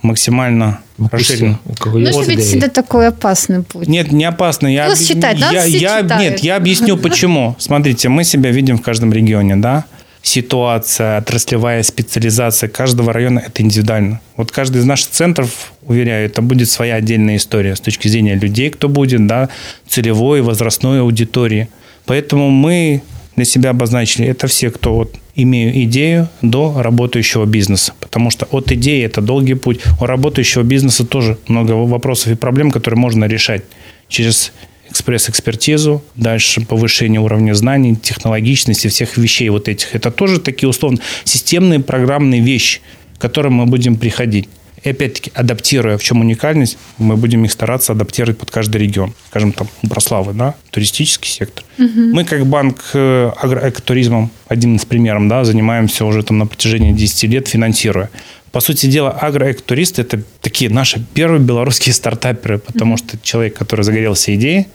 максимально 0.02 0.80
расширена. 1.10 1.58
Ну, 1.84 2.22
ведь 2.22 2.40
всегда 2.40 2.68
такой 2.68 3.08
опасный 3.08 3.62
путь. 3.62 3.88
Нет, 3.88 4.12
не 4.12 4.24
опасный. 4.24 4.74
Я, 4.74 4.94
считать, 4.96 5.38
я, 5.38 5.64
я, 5.64 6.02
нет, 6.02 6.40
я 6.40 6.56
объясню 6.56 6.96
почему. 6.96 7.56
Смотрите, 7.58 8.08
мы 8.08 8.24
себя 8.24 8.50
видим 8.50 8.78
в 8.78 8.82
каждом 8.82 9.12
регионе, 9.12 9.56
да? 9.56 9.84
Ситуация, 10.28 11.16
отраслевая 11.16 11.82
специализация 11.82 12.68
каждого 12.68 13.12
района– 13.12 13.42
это 13.46 13.62
индивидуально. 13.62 14.20
Вот 14.36 14.52
каждый 14.52 14.78
из 14.82 14.84
наших 14.84 15.10
центров, 15.10 15.72
уверяю, 15.82 16.26
это 16.26 16.42
будет 16.42 16.68
своя 16.68 16.96
отдельная 16.96 17.36
история 17.36 17.74
с 17.74 17.80
точки 17.80 18.08
зрения 18.08 18.34
людей, 18.34 18.70
кто 18.70 18.88
будет, 18.88 19.26
да, 19.26 19.48
целевой, 19.88 20.42
возрастной 20.42 21.00
аудитории. 21.00 21.68
Поэтому 22.04 22.50
мы 22.50 23.02
для 23.36 23.44
себя 23.44 23.70
обозначили, 23.70 24.26
это 24.26 24.46
все, 24.48 24.70
кто 24.70 24.94
вот 24.94 25.14
имею 25.34 25.84
идею 25.84 26.28
до 26.42 26.82
работающего 26.82 27.46
бизнеса. 27.46 27.94
Потому 28.00 28.30
что 28.30 28.46
от 28.50 28.70
идеи 28.72 29.04
это 29.04 29.20
долгий 29.20 29.54
путь. 29.54 29.80
У 30.00 30.04
работающего 30.04 30.62
бизнеса 30.62 31.06
тоже 31.06 31.38
много 31.48 31.72
вопросов 31.72 32.32
и 32.32 32.34
проблем, 32.34 32.70
которые 32.70 32.98
можно 32.98 33.24
решать 33.24 33.62
через 34.08 34.52
экспресс-экспертизу, 34.98 36.02
дальше 36.16 36.60
повышение 36.60 37.20
уровня 37.20 37.54
знаний, 37.54 37.94
технологичности, 37.96 38.88
всех 38.88 39.16
вещей 39.16 39.48
вот 39.48 39.68
этих. 39.68 39.94
Это 39.94 40.10
тоже 40.10 40.40
такие 40.40 40.68
условно 40.68 40.98
системные 41.24 41.80
программные 41.80 42.40
вещи, 42.40 42.80
к 43.16 43.20
которым 43.20 43.54
мы 43.54 43.66
будем 43.66 43.96
приходить. 43.96 44.48
И 44.82 44.90
опять-таки, 44.90 45.32
адаптируя, 45.34 45.98
в 45.98 46.02
чем 46.02 46.20
уникальность, 46.20 46.78
мы 46.98 47.16
будем 47.16 47.44
их 47.44 47.52
стараться 47.52 47.92
адаптировать 47.92 48.38
под 48.38 48.50
каждый 48.50 48.80
регион. 48.80 49.12
Скажем, 49.30 49.52
там, 49.52 49.68
Брославы, 49.82 50.34
да, 50.34 50.54
туристический 50.70 51.30
сектор. 51.30 51.64
Угу. 51.78 52.00
Мы, 52.14 52.24
как 52.24 52.46
банк 52.46 52.78
э, 52.94 53.30
агроэкотуризмом, 53.36 54.30
один 54.46 54.76
из 54.76 54.84
примеров, 54.84 55.26
да, 55.28 55.44
занимаемся 55.44 56.04
уже 56.04 56.22
там 56.22 56.38
на 56.38 56.46
протяжении 56.46 56.92
10 56.92 57.24
лет, 57.24 57.48
финансируя. 57.48 58.10
По 58.52 58.60
сути 58.60 58.86
дела, 58.86 59.10
агроэкотуристы– 59.10 60.02
это 60.02 60.22
такие 60.40 60.70
наши 60.70 61.04
первые 61.14 61.40
белорусские 61.40 61.94
стартаперы, 61.94 62.58
потому 62.58 62.94
mm-hmm. 62.94 63.08
что 63.08 63.18
человек, 63.22 63.56
который 63.56 63.82
загорелся 63.82 64.34
идеей, 64.34 64.66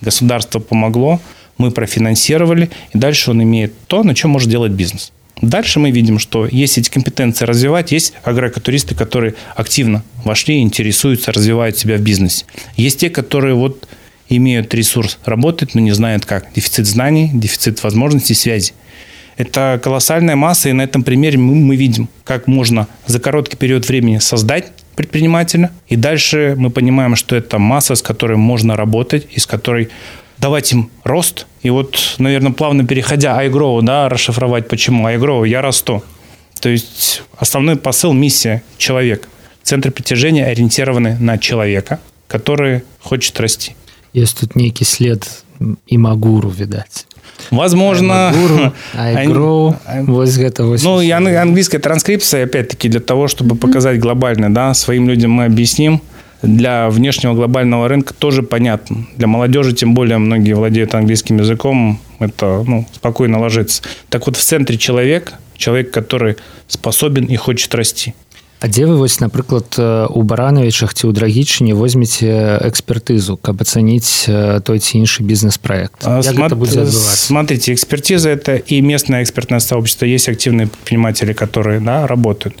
государство 0.00 0.60
помогло, 0.60 1.20
мы 1.58 1.70
профинансировали, 1.70 2.70
и 2.94 2.98
дальше 2.98 3.32
он 3.32 3.42
имеет 3.42 3.74
то, 3.86 4.02
на 4.02 4.14
чем 4.14 4.30
может 4.30 4.48
делать 4.48 4.72
бизнес. 4.72 5.12
Дальше 5.40 5.78
мы 5.78 5.90
видим, 5.90 6.18
что 6.18 6.46
есть 6.46 6.78
эти 6.78 6.90
компетенции 6.90 7.44
развивать, 7.44 7.92
есть 7.92 8.12
агроэкотуристы, 8.24 8.94
которые 8.94 9.34
активно 9.54 10.02
вошли, 10.24 10.60
интересуются, 10.60 11.32
развивают 11.32 11.78
себя 11.78 11.96
в 11.96 12.00
бизнесе. 12.00 12.44
Есть 12.76 13.00
те, 13.00 13.10
которые 13.10 13.54
вот 13.54 13.88
имеют 14.28 14.74
ресурс 14.74 15.18
работать, 15.24 15.74
но 15.74 15.80
не 15.80 15.92
знают 15.92 16.26
как. 16.26 16.52
Дефицит 16.54 16.86
знаний, 16.86 17.30
дефицит 17.32 17.82
возможностей, 17.82 18.34
связи. 18.34 18.72
Это 19.38 19.80
колоссальная 19.82 20.36
масса, 20.36 20.68
и 20.68 20.72
на 20.72 20.82
этом 20.82 21.04
примере 21.04 21.38
мы, 21.38 21.54
мы 21.54 21.76
видим, 21.76 22.08
как 22.24 22.48
можно 22.48 22.88
за 23.06 23.20
короткий 23.20 23.56
период 23.56 23.88
времени 23.88 24.18
создать 24.18 24.72
предпринимателя, 24.96 25.70
и 25.86 25.94
дальше 25.94 26.54
мы 26.58 26.70
понимаем, 26.70 27.14
что 27.14 27.36
это 27.36 27.60
масса, 27.60 27.94
с 27.94 28.02
которой 28.02 28.36
можно 28.36 28.76
работать, 28.76 29.28
и 29.30 29.38
с 29.38 29.46
которой 29.46 29.90
давать 30.38 30.72
им 30.72 30.90
рост. 31.04 31.46
И 31.62 31.70
вот, 31.70 32.16
наверное, 32.18 32.52
плавно 32.52 32.84
переходя 32.84 33.40
iGrow, 33.44 33.80
да, 33.82 34.08
расшифровать 34.08 34.68
почему. 34.68 35.08
iGrow, 35.08 35.46
я 35.46 35.62
расту. 35.62 36.02
То 36.60 36.68
есть 36.68 37.22
основной 37.36 37.76
посыл, 37.76 38.12
миссия– 38.12 38.64
человек. 38.76 39.28
Центр 39.62 39.92
притяжения 39.92 40.46
ориентированы 40.46 41.16
на 41.20 41.38
человека, 41.38 42.00
который 42.26 42.82
хочет 43.00 43.38
расти. 43.38 43.76
Есть 44.12 44.40
тут 44.40 44.56
некий 44.56 44.84
след 44.84 45.44
и 45.86 45.96
магуру, 45.96 46.48
видать. 46.48 47.06
Возможно. 47.50 48.32
iGrow, 48.94 49.76
вот 50.06 50.28
это 50.28 50.64
вот. 50.64 50.82
Ну, 50.82 51.00
и 51.00 51.10
английская 51.10 51.78
транскрипция, 51.78 52.44
опять-таки, 52.44 52.88
для 52.88 53.00
того, 53.00 53.28
чтобы 53.28 53.56
показать 53.56 53.98
глобально, 53.98 54.52
да, 54.52 54.74
своим 54.74 55.08
людям 55.08 55.32
мы 55.32 55.44
объясним, 55.44 56.00
для 56.42 56.88
внешнего 56.88 57.34
глобального 57.34 57.88
рынка 57.88 58.14
тоже 58.14 58.42
понятно. 58.42 59.06
Для 59.16 59.26
молодежи, 59.26 59.72
тем 59.72 59.94
более, 59.94 60.18
многие 60.18 60.52
владеют 60.52 60.94
английским 60.94 61.38
языком, 61.38 62.00
это 62.20 62.62
ну, 62.66 62.86
спокойно 62.92 63.40
ложится. 63.40 63.82
Так 64.08 64.26
вот, 64.26 64.36
в 64.36 64.42
центре 64.42 64.78
человек, 64.78 65.34
человек, 65.56 65.90
который 65.90 66.36
способен 66.68 67.24
и 67.24 67.36
хочет 67.36 67.74
расти. 67.74 68.14
А 68.63 68.69
дзе 68.69 68.85
вы 68.85 68.95
вось 68.95 69.19
напрыклад 69.19 69.75
у 69.75 70.21
баранавічах 70.23 70.95
ці 70.95 71.07
ў 71.07 71.11
драгічыне 71.11 71.75
возьмеце 71.75 72.63
экспертызу 72.63 73.35
каб 73.35 73.59
ацаніць 73.59 74.23
той 74.63 74.79
ці 74.79 75.03
іншы 75.03 75.19
бизнес-проект 75.27 75.99
смотрите 77.27 77.75
экспертиза 77.75 78.29
это 78.31 78.55
и 78.55 78.79
местное 78.79 79.19
экспертное 79.21 79.59
сообщество 79.59 80.05
есть 80.05 80.29
активные 80.29 80.67
предприниматели 80.67 81.33
которые 81.33 81.81
да, 81.81 82.07
работают 82.07 82.55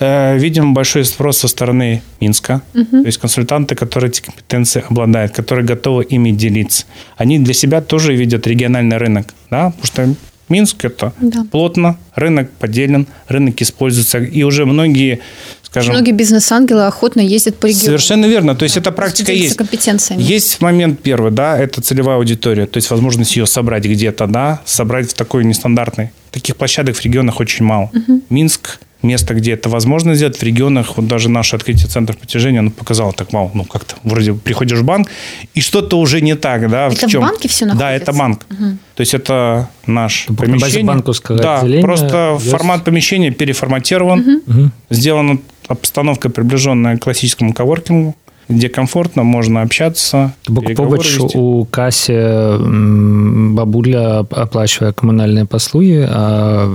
видим 0.00 0.72
большой 0.72 1.04
спрос 1.04 1.44
со 1.44 1.48
стороны 1.48 2.00
Минска 2.18 2.62
угу. 2.72 3.04
то 3.04 3.06
есть 3.06 3.18
консультанты 3.18 3.74
которые 3.74 4.08
эти 4.08 4.22
компетенции 4.22 4.82
обладают 4.88 5.36
которые 5.36 5.66
готовы 5.66 6.04
ими 6.04 6.30
делиться 6.30 6.86
они 7.18 7.38
для 7.38 7.52
себя 7.52 7.82
тоже 7.82 8.16
видят 8.16 8.46
региональный 8.46 8.96
рынок 8.96 9.34
да 9.50 9.68
потому 9.68 9.84
что 9.84 10.25
Минск 10.49 10.85
это 10.85 11.13
да. 11.19 11.45
плотно, 11.51 11.97
рынок 12.15 12.49
поделен, 12.51 13.07
рынок 13.27 13.61
используется, 13.61 14.19
и 14.19 14.43
уже 14.43 14.65
многие, 14.65 15.19
скажем... 15.63 15.93
Многие 15.93 16.11
бизнес-ангелы 16.11 16.85
охотно 16.85 17.19
ездят 17.19 17.57
по 17.57 17.65
региону. 17.65 17.85
Совершенно 17.85 18.25
верно, 18.25 18.55
то 18.55 18.63
есть 18.63 18.75
да, 18.75 18.81
эта 18.81 18.91
практика 18.91 19.31
есть. 19.31 19.57
компетенциями. 19.57 20.21
Есть 20.21 20.61
момент 20.61 21.01
первый, 21.01 21.31
да, 21.31 21.57
это 21.57 21.81
целевая 21.81 22.17
аудитория, 22.17 22.65
то 22.65 22.77
есть 22.77 22.89
возможность 22.89 23.35
ее 23.35 23.45
собрать 23.45 23.85
где-то, 23.85 24.27
да, 24.27 24.61
собрать 24.65 25.11
в 25.11 25.13
такой 25.13 25.43
нестандартной. 25.43 26.11
Таких 26.31 26.55
площадок 26.55 26.95
в 26.95 27.03
регионах 27.03 27.39
очень 27.39 27.65
мало. 27.65 27.91
Угу. 27.93 28.21
Минск 28.29 28.79
место, 29.01 29.33
где 29.33 29.53
это 29.53 29.69
возможно 29.69 30.15
сделать. 30.15 30.37
В 30.37 30.43
регионах, 30.43 30.97
вот 30.97 31.07
даже 31.07 31.29
наше 31.29 31.55
открытие 31.55 31.87
центров 31.87 32.17
притяжения, 32.17 32.59
оно 32.59 32.71
показало 32.71 33.13
так 33.13 33.33
мало. 33.33 33.51
Ну, 33.53 33.65
как-то 33.65 33.95
вроде 34.03 34.33
приходишь 34.33 34.79
в 34.79 34.83
банк, 34.83 35.09
и 35.53 35.61
что-то 35.61 35.99
уже 35.99 36.21
не 36.21 36.35
так, 36.35 36.69
да. 36.69 36.87
Это 36.87 37.07
в, 37.07 37.11
чем? 37.11 37.21
в 37.21 37.25
банке 37.25 37.47
все 37.47 37.65
находится? 37.65 37.87
Да, 37.87 37.93
это 37.93 38.13
банк. 38.13 38.45
Угу. 38.49 38.77
То 38.95 39.01
есть 39.01 39.13
это 39.13 39.69
наш 39.85 40.25
это 40.25 40.33
помещение. 40.33 40.85
банковского 40.85 41.37
да, 41.37 41.63
просто 41.81 42.37
есть. 42.39 42.49
формат 42.49 42.83
помещения 42.83 43.31
переформатирован, 43.31 44.41
угу. 44.45 44.71
сделана 44.89 45.39
обстановка, 45.67 46.29
приближенная 46.29 46.97
к 46.97 47.03
классическому 47.03 47.53
коворкингу 47.53 48.15
где 48.49 48.69
комфортно, 48.69 49.23
можно 49.23 49.61
общаться. 49.61 50.33
Побач 50.45 51.17
у 51.35 51.65
кассе 51.65 52.57
бабуля 52.59 54.19
оплачивая 54.19 54.93
коммунальные 54.93 55.45
послуги, 55.45 56.05
а 56.07 56.71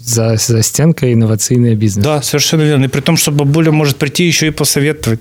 за, 0.00 0.36
за 0.36 0.62
стенкой 0.62 1.14
инновационный 1.14 1.74
бизнес. 1.74 2.04
Да, 2.04 2.22
совершенно 2.22 2.62
верно. 2.62 2.84
И 2.84 2.88
при 2.88 3.00
том, 3.00 3.16
что 3.16 3.32
бабуля 3.32 3.72
может 3.72 3.96
прийти 3.96 4.24
еще 4.26 4.48
и 4.48 4.50
посоветовать 4.50 5.20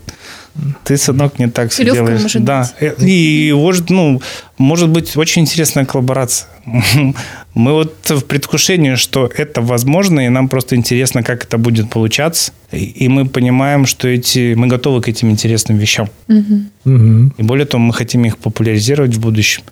ты, 0.84 0.98
сынок, 0.98 1.40
не 1.40 1.48
так 1.48 1.72
все 1.72 1.84
делаешь. 1.84 2.22
Может 2.22 2.44
да. 2.44 2.72
Быть. 2.80 2.94
И 3.02 3.54
может, 3.54 3.90
ну, 3.90 4.22
может 4.58 4.90
быть 4.90 5.18
очень 5.18 5.42
интересная 5.42 5.86
коллаборация. 5.86 6.48
Мы 7.54 7.74
вот 7.74 7.94
в 8.10 8.22
предвкушении, 8.22 8.96
что 8.96 9.30
это 9.38 9.62
возможно, 9.62 10.26
и 10.26 10.30
нам 10.30 10.48
просто 10.48 10.76
интересно, 10.76 11.24
как 11.24 11.44
это 11.44 11.58
будет 11.58 11.90
получаться. 11.90 12.52
И 12.72 13.08
мы 13.08 13.26
понимаем, 13.26 13.86
что 13.86 14.08
эти, 14.08 14.56
мы 14.56 14.68
готовы 14.68 15.02
к 15.02 15.08
этим 15.08 15.30
интересным 15.30 15.78
вещам. 15.78 16.10
Угу. 16.28 17.32
И 17.38 17.44
более 17.44 17.66
того, 17.66 17.84
мы 17.84 17.94
хотим 17.94 18.26
их 18.26 18.38
популяризировать 18.38 19.16
в 19.16 19.20
будущем. 19.22 19.64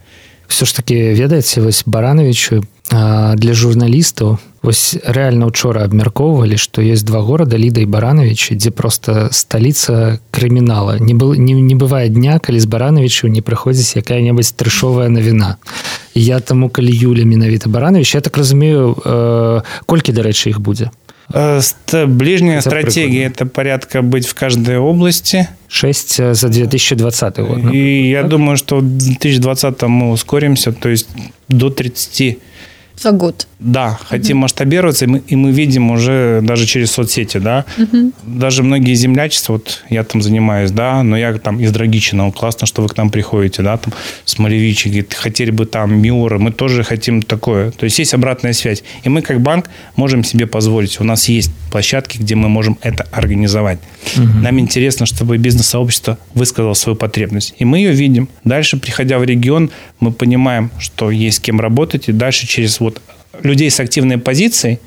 Все 0.47 0.65
ж 0.65 0.75
таки 0.75 1.13
ведаеце 1.13 1.61
вось 1.61 1.83
барановичу 1.85 2.63
для 3.35 3.53
журналістаў 3.53 4.37
вось 4.63 4.97
реально 5.03 5.45
учора 5.45 5.83
абмяркоўвалі 5.83 6.57
што 6.57 6.81
есть 6.81 7.05
два 7.05 7.19
горада 7.19 7.57
ліда 7.57 7.81
і 7.81 7.85
барановичі 7.85 8.55
дзе 8.55 8.71
просто 8.71 9.27
сталіца 9.31 10.19
крымінала. 10.31 10.99
Не 10.99 11.13
был 11.13 11.35
не, 11.35 11.53
не 11.53 11.75
бывае 11.75 12.09
дня 12.09 12.39
калі 12.39 12.59
з 12.59 12.65
барановичу 12.65 13.27
не 13.27 13.41
прыходзіць 13.41 13.99
якая-небудзь 13.99 14.55
трэшовая 14.55 15.09
навіна. 15.09 15.57
Я 16.15 16.39
таму 16.39 16.69
калі 16.69 16.91
юля 16.91 17.25
менавіта 17.25 17.69
баранович 17.69 18.15
я 18.15 18.21
так 18.21 18.37
разумею 18.37 18.95
э, 18.95 19.61
колькі 19.85 20.13
дарэчы 20.13 20.49
іх 20.49 20.59
будзе? 20.59 20.85
Э, 20.85 21.02
ближняя 21.29 22.61
Хотя 22.61 22.69
стратегия– 22.69 23.25
это 23.25 23.45
порядка 23.45 24.01
быть 24.01 24.27
в 24.27 24.33
каждой 24.33 24.77
области. 24.77 25.47
6 25.67 26.19
э, 26.19 26.33
за 26.33 26.49
2020 26.49 27.39
год. 27.39 27.73
И 27.73 28.09
я 28.09 28.23
думаю, 28.23 28.57
что 28.57 28.77
в 28.77 28.81
2020 28.81 29.81
мы 29.83 30.11
ускоримся, 30.11 30.71
то 30.71 30.89
есть 30.89 31.07
до 31.47 31.69
30 31.69 32.37
за 32.97 33.11
год. 33.11 33.47
Да, 33.59 33.97
хотим 34.09 34.37
угу. 34.37 34.41
масштабироваться, 34.43 35.05
и 35.05 35.07
мы, 35.07 35.21
и 35.25 35.35
мы 35.35 35.51
видим 35.51 35.91
уже 35.91 36.41
даже 36.43 36.65
через 36.65 36.91
соцсети, 36.91 37.37
да, 37.37 37.65
угу. 37.77 38.11
даже 38.23 38.61
многие 38.61 38.93
землячества, 38.93 39.53
вот 39.53 39.83
я 39.89 40.03
там 40.03 40.21
занимаюсь, 40.21 40.71
да, 40.71 41.01
но 41.01 41.17
я 41.17 41.33
там 41.33 41.59
из 41.59 41.71
Драгичина, 41.71 42.29
классно, 42.31 42.67
что 42.67 42.81
вы 42.81 42.89
к 42.89 42.97
нам 42.97 43.09
приходите, 43.09 43.63
да, 43.63 43.77
там 43.77 43.93
Смолевичи, 44.25 44.89
говорит, 44.89 45.13
хотели 45.13 45.51
бы 45.51 45.65
там 45.65 45.95
Миора, 46.01 46.39
мы 46.39 46.51
тоже 46.51 46.83
хотим 46.83 47.21
такое, 47.21 47.71
то 47.71 47.85
есть 47.85 47.97
есть 47.99 48.13
обратная 48.13 48.51
связь, 48.51 48.83
и 49.03 49.09
мы 49.09 49.21
как 49.21 49.39
банк 49.39 49.69
можем 49.95 50.25
себе 50.25 50.45
позволить, 50.45 50.99
у 50.99 51.05
нас 51.05 51.29
есть 51.29 51.51
площадки, 51.71 52.17
где 52.17 52.35
мы 52.35 52.49
можем 52.49 52.77
это 52.81 53.07
организовать. 53.11 53.79
Угу. 54.17 54.39
Нам 54.41 54.59
интересно, 54.59 55.05
чтобы 55.05 55.37
бизнес-сообщество 55.37 56.17
высказало 56.33 56.73
свою 56.73 56.97
потребность, 56.97 57.55
и 57.57 57.65
мы 57.65 57.77
ее 57.77 57.93
видим. 57.93 58.27
Дальше, 58.43 58.77
приходя 58.77 59.19
в 59.19 59.23
регион, 59.23 59.71
мы 60.01 60.11
понимаем, 60.11 60.69
что 60.79 61.09
есть 61.11 61.37
с 61.37 61.39
кем 61.39 61.61
работать, 61.61 62.09
и 62.09 62.11
дальше 62.11 62.45
через 62.45 62.79
вот 62.83 63.01
людей 63.41 63.69
с 63.69 63.79
активной 63.79 64.17
позицией, 64.17 64.79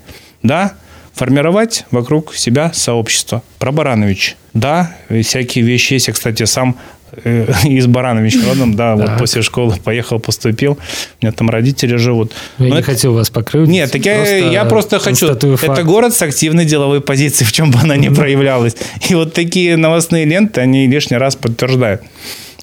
да, 0.42 0.74
формировать 1.16 1.86
вокруг 1.90 2.34
себя 2.34 2.72
сообщество. 2.72 3.42
Про 3.58 3.72
Баранович. 3.72 4.36
Да, 4.52 4.94
всякие 5.22 5.64
вещи 5.64 5.94
есть. 5.94 6.08
Я, 6.08 6.12
кстати, 6.12 6.44
сам 6.44 6.76
э, 7.24 7.46
из 7.64 7.86
Барановича 7.86 8.40
родом, 8.46 8.74
да, 8.74 8.96
вот 8.96 9.18
после 9.18 9.40
школы 9.40 9.76
поехал, 9.82 10.20
поступил. 10.20 10.78
У 11.20 11.24
меня 11.24 11.32
там 11.32 11.48
родители 11.48 11.96
живут. 11.96 12.32
Я 12.58 12.66
Но 12.66 12.74
не 12.74 12.80
это... 12.80 12.92
хотел 12.92 13.14
вас 13.14 13.30
покрыть. 13.30 13.66
Нет, 13.66 13.90
так 13.90 14.04
я 14.04 14.16
просто, 14.16 14.36
я 14.36 14.64
просто 14.66 14.98
хочу. 14.98 15.26
Факт. 15.28 15.64
Это 15.64 15.82
город 15.84 16.14
с 16.14 16.20
активной 16.20 16.66
деловой 16.66 17.00
позицией, 17.00 17.48
в 17.48 17.52
чем 17.52 17.70
бы 17.70 17.78
она 17.78 17.96
ни 17.96 18.10
проявлялась. 18.10 18.76
И 19.08 19.14
вот 19.14 19.32
такие 19.32 19.76
новостные 19.76 20.26
ленты, 20.26 20.60
они 20.60 20.86
лишний 20.86 21.16
раз 21.16 21.34
подтверждают. 21.34 22.02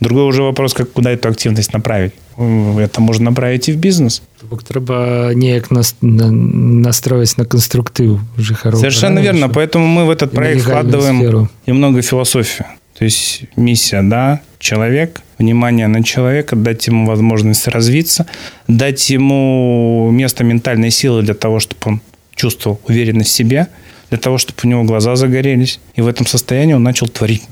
Другой 0.03 0.25
уже 0.25 0.43
вопрос, 0.43 0.73
как 0.73 0.91
куда 0.91 1.11
эту 1.11 1.29
активность 1.29 1.73
направить. 1.73 2.11
Это 2.37 3.01
можно 3.01 3.25
направить 3.25 3.69
и 3.69 3.71
в 3.71 3.77
бизнес. 3.77 4.21
Бок 4.41 4.63
трэба 4.63 5.31
неяк 5.33 5.71
нас, 5.71 5.95
на, 6.01 6.29
настроить 6.29 7.37
на 7.37 7.45
конструктив 7.45 8.19
жыхаров. 8.37 8.79
Совершенно 8.79 9.19
верно. 9.19 9.47
Поэтому 9.47 9.87
мы 9.87 10.05
в 10.05 10.09
этот 10.09 10.31
проект 10.31 10.63
вкладываем 10.63 11.19
сферу. 11.19 11.49
и 11.65 11.71
много 11.71 12.01
философии. 12.01 12.65
То 12.97 13.05
есть 13.05 13.43
миссия, 13.55 14.01
да, 14.01 14.41
человек, 14.59 15.21
внимание 15.39 15.87
на 15.87 16.03
человека, 16.03 16.55
дать 16.55 16.85
ему 16.87 17.05
возможность 17.07 17.67
развиться, 17.67 18.25
дать 18.67 19.09
ему 19.09 20.09
место 20.11 20.43
ментальной 20.43 20.91
силы 20.91 21.21
для 21.23 21.33
того, 21.33 21.59
чтобы 21.59 21.81
он 21.85 22.01
чувствовал 22.35 22.79
уверенность 22.87 23.29
в 23.29 23.33
себе, 23.33 23.67
для 24.09 24.17
того, 24.17 24.37
чтобы 24.37 24.59
у 24.63 24.67
него 24.67 24.83
глаза 24.83 25.15
загорелись. 25.15 25.79
И 25.95 26.01
в 26.01 26.07
этом 26.07 26.27
состоянии 26.27 26.73
он 26.73 26.83
начал 26.83 27.07
творить. 27.07 27.43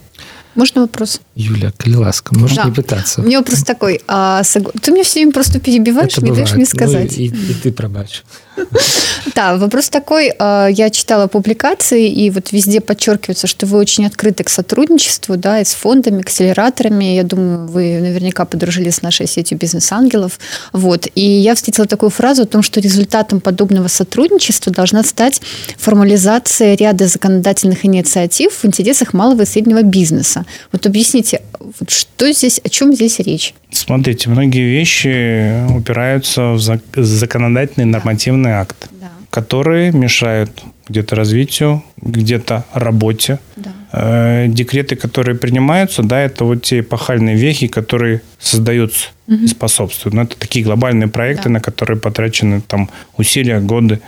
Можно 0.56 0.82
вопрос? 0.82 1.22
Юля, 1.36 1.72
коли 1.78 1.96
ласка, 1.96 2.38
можно 2.38 2.58
да. 2.58 2.64
не 2.66 2.72
пытаться. 2.72 3.22
У 3.22 3.24
меня 3.24 3.40
вопрос 3.40 3.64
такой. 3.64 4.02
А, 4.08 4.44
ты 4.82 4.92
меня 4.92 5.04
все 5.04 5.20
время 5.20 5.32
просто 5.32 5.60
перебиваешь, 5.60 6.14
Это 6.14 6.26
не 6.26 6.32
бывает. 6.32 6.48
даешь 6.48 6.58
мне 6.58 6.66
сказать. 6.66 7.18
Ну, 7.18 7.24
и, 7.24 7.28
и 7.28 7.54
ты 7.54 7.72
пробачь. 7.72 8.24
Да, 9.36 9.56
вопрос 9.56 9.90
такой. 9.90 10.34
А, 10.40 10.68
я 10.68 10.90
читала 10.90 11.28
публикации, 11.28 12.10
и 12.10 12.30
вот 12.30 12.52
везде 12.52 12.82
подчеркивается, 12.82 13.48
что 13.48 13.66
вы 13.66 13.78
очень 13.78 14.06
открыты 14.06 14.44
к 14.44 14.50
сотрудничеству, 14.50 15.38
да, 15.38 15.62
и 15.62 15.66
с 15.66 15.74
фондами, 15.74 16.22
акселераторами. 16.22 17.16
Я 17.16 17.24
думаю, 17.24 17.68
вы 17.68 18.00
наверняка 18.00 18.46
подружились 18.46 18.96
с 18.96 19.02
нашей 19.02 19.28
сетью 19.28 19.58
бизнес-ангелов. 19.58 20.40
Вот. 20.74 21.08
И 21.16 21.22
я 21.22 21.56
встретила 21.56 21.88
такую 21.88 22.10
фразу 22.10 22.44
о 22.44 22.46
том, 22.46 22.62
что 22.64 22.80
результатом 22.80 23.42
подобного 23.42 23.88
сотрудничества 23.88 24.72
должна 24.72 25.04
стать 25.04 25.42
формализация 25.78 26.76
ряда 26.76 27.08
законодательных 27.08 27.86
инициатив 27.86 28.64
в 28.64 28.66
интересах 28.66 29.14
малого 29.14 29.44
и 29.44 29.46
среднего 29.46 29.84
бизнеса. 29.84 30.46
Вот 30.72 30.86
объясните, 30.86 31.31
вот 31.60 31.90
что 31.90 32.32
здесь, 32.32 32.60
о 32.64 32.70
чем 32.70 32.94
здесь 32.94 33.20
речь? 33.20 33.54
Смотрите, 33.72 34.30
многие 34.30 34.70
вещи 34.70 35.66
упираются 35.72 36.54
в 36.54 36.60
законодательный 36.96 37.86
нормативный 37.86 38.52
акт, 38.52 38.90
да. 39.00 39.12
которые 39.30 39.92
мешают 39.92 40.64
где-то 40.88 41.16
развитию, 41.16 41.84
где-то 42.02 42.66
работе. 42.74 43.40
Да. 43.56 43.72
Э, 43.94 44.46
декреты, 44.48 44.96
которые 44.96 45.36
принимаются, 45.36 46.04
да, 46.04 46.22
это 46.22 46.46
вот 46.46 46.64
те 46.64 46.80
эпохальные 46.80 47.36
вехи, 47.36 47.68
которые 47.68 48.22
создаются 48.40 49.10
угу. 49.28 49.36
и 49.36 49.48
способствуют. 49.48 50.14
Но 50.14 50.24
это 50.24 50.38
такие 50.38 50.64
глобальные 50.66 51.08
проекты, 51.08 51.46
да. 51.46 51.52
на 51.52 51.60
которые 51.60 52.00
потрачены 52.00 52.62
там 52.62 52.90
усилия, 53.18 53.60
годы 53.60 54.02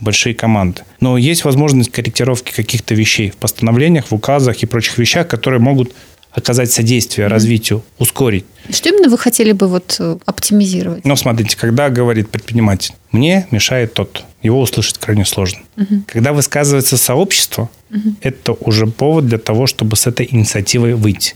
большие 0.00 0.34
команды. 0.34 0.82
Но 1.00 1.18
есть 1.18 1.44
возможность 1.44 1.90
корректировки 1.90 2.52
каких-то 2.52 2.94
вещей 2.94 3.30
в 3.30 3.36
постановлениях, 3.36 4.10
в 4.10 4.14
указах 4.14 4.62
и 4.62 4.66
прочих 4.66 4.98
вещах, 4.98 5.26
которые 5.26 5.60
могут 5.60 5.92
оказать 6.32 6.70
содействие 6.70 7.26
mm-hmm. 7.26 7.30
развитию, 7.30 7.84
ускорить. 7.98 8.44
Что 8.70 8.90
именно 8.90 9.08
вы 9.08 9.18
хотели 9.18 9.52
бы 9.52 9.66
вот 9.66 9.96
э, 9.98 10.18
оптимизировать? 10.26 11.04
Ну, 11.04 11.16
смотрите, 11.16 11.56
когда 11.56 11.88
говорит 11.90 12.30
предприниматель, 12.30 12.94
мне 13.12 13.46
мешает 13.50 13.94
тот, 13.94 14.24
его 14.42 14.60
услышать 14.60 14.98
крайне 14.98 15.24
сложно. 15.24 15.60
Mm-hmm. 15.76 16.02
Когда 16.06 16.32
высказывается 16.32 16.96
сообщество, 16.96 17.70
mm-hmm. 17.90 18.16
это 18.20 18.52
уже 18.52 18.86
повод 18.86 19.26
для 19.26 19.38
того, 19.38 19.66
чтобы 19.66 19.96
с 19.96 20.06
этой 20.06 20.28
инициативой 20.30 20.94
выйти. 20.94 21.34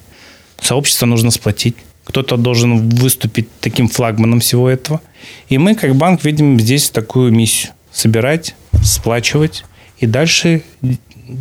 Сообщество 0.61 1.07
нужно 1.07 1.31
сплотить, 1.31 1.77
кто-то 2.05 2.37
должен 2.37 2.89
выступить 2.91 3.49
таким 3.61 3.89
флагманом 3.89 4.41
всего 4.41 4.69
этого. 4.69 5.01
И 5.49 5.59
мы, 5.59 5.75
как 5.75 5.95
банк, 5.97 6.25
видим 6.25 6.61
здесь 6.61 6.91
такую 6.91 7.33
миссию– 7.33 7.73
собирать, 7.93 8.55
сплачивать 8.83 9.65
и 9.99 10.07
дальше 10.07 10.63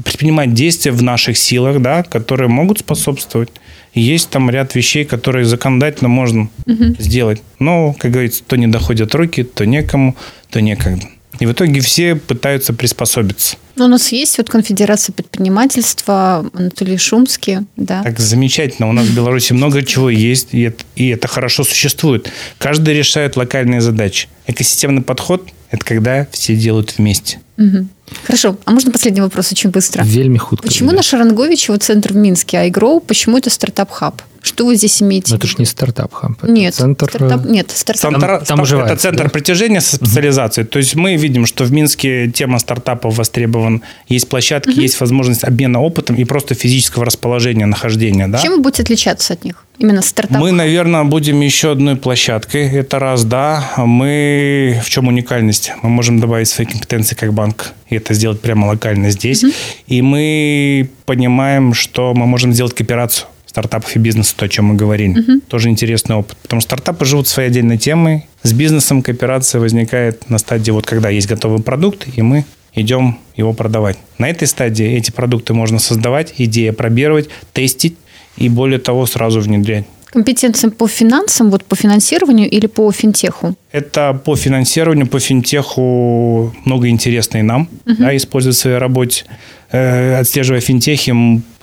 предпринимать 0.04 0.54
действия 0.54 0.92
в 0.92 1.02
наших 1.02 1.38
силах, 1.38 1.82
да, 1.82 2.04
которые 2.04 2.50
могут 2.50 2.80
способствовать. 2.80 3.50
И 3.94 4.02
есть 4.02 4.30
там 4.30 4.50
ряд 4.50 4.76
вещей, 4.76 5.04
которые 5.04 5.46
законодательно 5.46 6.08
можно 6.08 6.50
угу. 6.66 6.96
сделать. 7.00 7.42
Но, 7.60 7.94
как 7.98 8.12
говорится, 8.12 8.44
то 8.46 8.56
не 8.56 8.68
доходят 8.68 9.14
руки, 9.16 9.44
то 9.44 9.66
некому, 9.66 10.16
то 10.50 10.62
некогда. 10.62 11.08
И 11.40 11.46
в 11.46 11.54
итоге 11.54 11.80
все 11.82 12.16
пытаются 12.16 12.74
приспособиться. 12.74 13.58
Но 13.76 13.86
у 13.86 13.88
нас 13.88 14.12
есть 14.12 14.38
вот 14.38 14.50
конфедерация 14.50 15.14
предпринимательства 15.14 16.46
Анатолий 16.54 16.98
Шумский, 16.98 17.60
да. 17.78 18.04
Так 18.04 18.20
замечательно. 18.20 18.90
У 18.90 18.92
нас 18.92 19.08
в 19.08 19.16
Беларуси 19.16 19.54
много 19.54 19.82
чего 19.82 20.10
есть, 20.10 20.50
и 20.52 20.62
это, 20.64 20.84
и 20.96 21.08
это 21.08 21.28
хорошо 21.28 21.64
существует. 21.64 22.32
Каждый 22.58 22.94
решает 22.94 23.38
локальные 23.38 23.82
задачи. 23.82 24.28
Экосистемный 24.46 25.02
подход– 25.02 25.50
это 25.72 25.84
когда 25.84 26.28
все 26.32 26.56
делают 26.56 26.98
вместе. 26.98 27.40
Угу. 27.58 27.88
Хорошо, 28.26 28.58
а 28.66 28.72
можно 28.72 28.92
последний 28.92 29.22
вопрос 29.22 29.52
очень 29.52 29.70
быстро? 29.70 30.04
Вельмі 30.04 30.38
хутка. 30.38 30.68
Почему 30.68 30.92
на 30.92 31.02
Шаранговичево 31.02 31.78
центр 31.78 32.14
в 32.14 32.16
Минске, 32.16 32.60
а 32.60 32.68
iGrow, 32.68 33.02
почему 33.06 33.38
это 33.38 33.50
стартап-хаб? 33.50 34.22
Что 34.42 34.66
вы 34.66 34.76
здесь 34.76 35.04
имеете? 35.04 35.32
Но 35.32 35.38
это 35.38 35.46
же 35.46 35.56
не 35.60 35.66
стартап-хаб. 35.66 36.44
Нет, 36.44 36.74
центр... 36.74 37.08
стартап... 37.08 37.46
нет, 37.46 37.70
стартап... 37.70 38.12
Там, 38.12 38.22
там, 38.22 38.44
там 38.44 38.62
это 38.64 38.96
центр 38.96 39.26
да? 39.26 39.30
притяжения 39.30 39.82
со 39.82 39.98
специализацией. 39.98 40.66
Угу. 40.66 40.72
То 40.72 40.80
есть 40.80 40.96
мы 40.96 41.16
видим, 41.16 41.46
что 41.46 41.64
в 41.64 41.72
Минске 41.72 42.28
тема 42.32 42.58
стартапов 42.58 43.18
востребован. 43.18 43.84
Есть 44.08 44.30
площадки, 44.30 44.72
угу. 44.72 44.82
есть 44.82 45.00
возможность 45.00 45.44
обмена 45.44 45.80
опытом 45.80 46.16
и 46.16 46.24
просто 46.24 46.56
физического 46.56 47.06
расположения, 47.06 47.68
нахождения. 47.68 48.28
Да? 48.28 48.40
Чем 48.40 48.54
вы 48.54 48.60
будете 48.62 48.82
отличаться 48.82 49.34
от 49.34 49.46
них? 49.46 49.64
Именно 49.78 50.02
стартап? 50.02 50.40
Мы, 50.40 50.52
наверное, 50.52 51.04
будем 51.04 51.42
еще 51.42 51.72
одной 51.72 51.96
площадкой. 51.96 52.68
Это 52.68 52.98
раз, 52.98 53.24
да. 53.24 53.72
Мы... 53.78 54.82
В 54.84 54.90
чем 54.90 55.08
уникальность? 55.08 55.72
Мы 55.84 55.90
можем 55.90 56.20
добавить 56.20 56.50
свои 56.50 56.66
компетенции 56.66 57.16
как 57.16 57.32
банк 57.34 57.51
и 57.90 57.96
это 57.96 58.14
сделать 58.14 58.42
прямо 58.42 58.68
локально 58.68 59.10
здесь. 59.10 59.44
Угу. 59.44 59.54
И 59.88 60.02
мы 60.02 60.90
понимаем, 61.06 61.74
что 61.74 62.14
мы 62.14 62.26
можем 62.26 62.54
сделать 62.54 62.74
кооперацию 62.74 63.28
стартапов 63.46 63.94
и 63.98 64.00
бизнеса, 64.00 64.34
то, 64.38 64.46
о 64.46 64.50
чем 64.50 64.66
мы 64.66 64.76
говорили. 64.76 65.20
Угу. 65.20 65.42
Тоже 65.48 65.70
интересный 65.70 66.16
опыт. 66.16 66.38
Потому 66.42 66.62
что 66.62 66.70
стартапы 66.70 67.04
живут 67.06 67.28
своей 67.28 67.50
отдельной 67.50 67.78
темой. 67.78 68.26
С 68.44 68.54
бизнесом 68.54 69.02
кооперация 69.02 69.60
возникает 69.60 70.30
на 70.30 70.38
стадии, 70.38 70.72
вот 70.72 70.86
когда 70.86 71.10
есть 71.10 71.28
готовый 71.28 71.62
продукт, 71.62 72.08
и 72.16 72.22
мы 72.22 72.46
идем 72.74 73.20
его 73.36 73.54
продавать. 73.54 73.98
На 74.18 74.30
этой 74.30 74.48
стадии 74.48 74.86
эти 74.86 75.12
продукты 75.12 75.54
можно 75.54 75.80
создавать, 75.80 76.34
идея 76.38 76.72
пробировать, 76.72 77.30
тестить 77.52 77.98
и 78.38 78.48
более 78.48 78.80
того, 78.80 79.06
сразу 79.06 79.42
внедрять. 79.42 79.86
Компетенциям 80.12 80.72
по 80.72 80.88
финансам, 80.88 81.50
вот 81.50 81.64
по 81.64 81.76
финансированию 81.76 82.50
или 82.50 82.68
по 82.68 82.92
финтеху? 82.92 83.56
Это 83.72 84.14
по 84.26 84.36
финансированию, 84.36 85.08
по 85.08 85.20
финтеху 85.20 86.54
много 86.66 86.90
интересно 86.90 87.42
нам 87.44 87.70
uh-huh. 87.86 87.96
да, 87.98 88.18
использовать 88.18 88.58
в 88.58 88.60
своей 88.60 88.78
работе. 88.78 89.24
Э, 89.72 90.20
отслеживая 90.20 90.60
финтехи, 90.60 91.14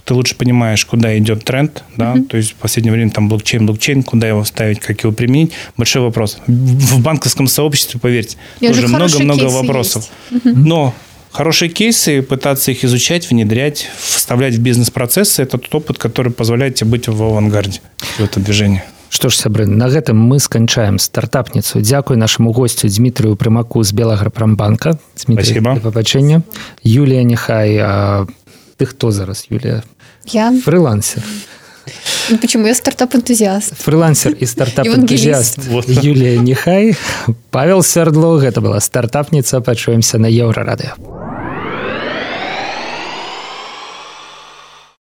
ты 0.05 0.15
лучше 0.15 0.35
понимаешь, 0.35 0.87
куда 0.87 1.17
идет 1.19 1.44
тренд, 1.44 1.85
да, 1.99 2.15
uh-huh. 2.15 2.27
то 2.27 2.38
есть 2.38 2.53
в 2.53 2.55
последнее 2.55 2.92
время 2.92 3.11
там 3.11 3.29
блокчейн, 3.29 3.67
блокчейн, 3.67 4.03
куда 4.03 4.27
его 4.27 4.42
ставить, 4.44 4.81
как 4.81 5.03
его 5.03 5.13
применить, 5.13 5.53
большой 5.77 6.01
вопрос. 6.01 6.38
В 6.46 7.03
банковском 7.03 7.46
сообществе, 7.46 8.01
поверьте, 8.01 8.38
Я 8.61 8.73
тоже 8.73 8.88
много-много 8.88 9.44
вопросов. 9.51 10.09
Uh-huh. 10.31 10.53
Но 10.55 10.94
хорошие 11.31 11.68
кейсы, 11.68 12.22
пытаться 12.22 12.70
их 12.70 12.85
изучать, 12.85 13.31
внедрять, 13.31 13.88
вставлять 13.98 14.54
в 14.54 14.60
бизнес-процессы, 14.60 15.42
это 15.42 15.58
тот 15.58 15.74
опыт, 15.74 15.98
который 15.98 16.33
позволяет 16.33 16.76
тебе 16.76 16.90
быть 16.90 17.08
в 17.08 17.22
авангарде 17.22 17.81
в 18.18 18.20
это 18.20 18.40
движение. 18.40 18.85
Што 19.10 19.31
ж 19.31 19.37
сябры 19.37 19.64
на 19.66 19.88
гэтым 19.88 20.20
мы 20.20 20.38
сканчаем 20.38 20.98
стартапніцу 20.98 21.81
дзякуй 21.81 22.16
нашаму 22.20 22.52
госцю 22.52 22.88
Дмітрыю 22.92 23.40
Прымаку 23.40 23.81
з 23.83 23.96
Белаграпрамбанка 23.96 24.98
пабачэння 25.81 26.42
Юлія 26.85 27.24
Няхай 27.25 27.81
а, 27.81 28.26
ты 28.76 28.85
хто 28.85 29.10
зараз 29.10 29.46
Юлія 29.48 29.83
я? 30.29 30.52
Фрилансер 30.60 31.24
ну, 32.29 32.38
почему 32.38 32.67
я 32.67 32.73
стартап-энтузиаст 32.73 33.75
фрилансер 33.75 34.36
і 34.40 34.46
стартап-энтузиаст 34.46 35.67
вот. 35.69 35.86
Юлія 35.88 36.42
Нехай 36.42 36.96
Павел 37.50 37.84
Сярдло 37.84 38.40
гэта 38.40 38.62
была 38.62 38.79
стартапніца 38.79 39.62
пачуемся 39.62 40.17
на 40.19 40.27
еўрарадыо 40.27 40.96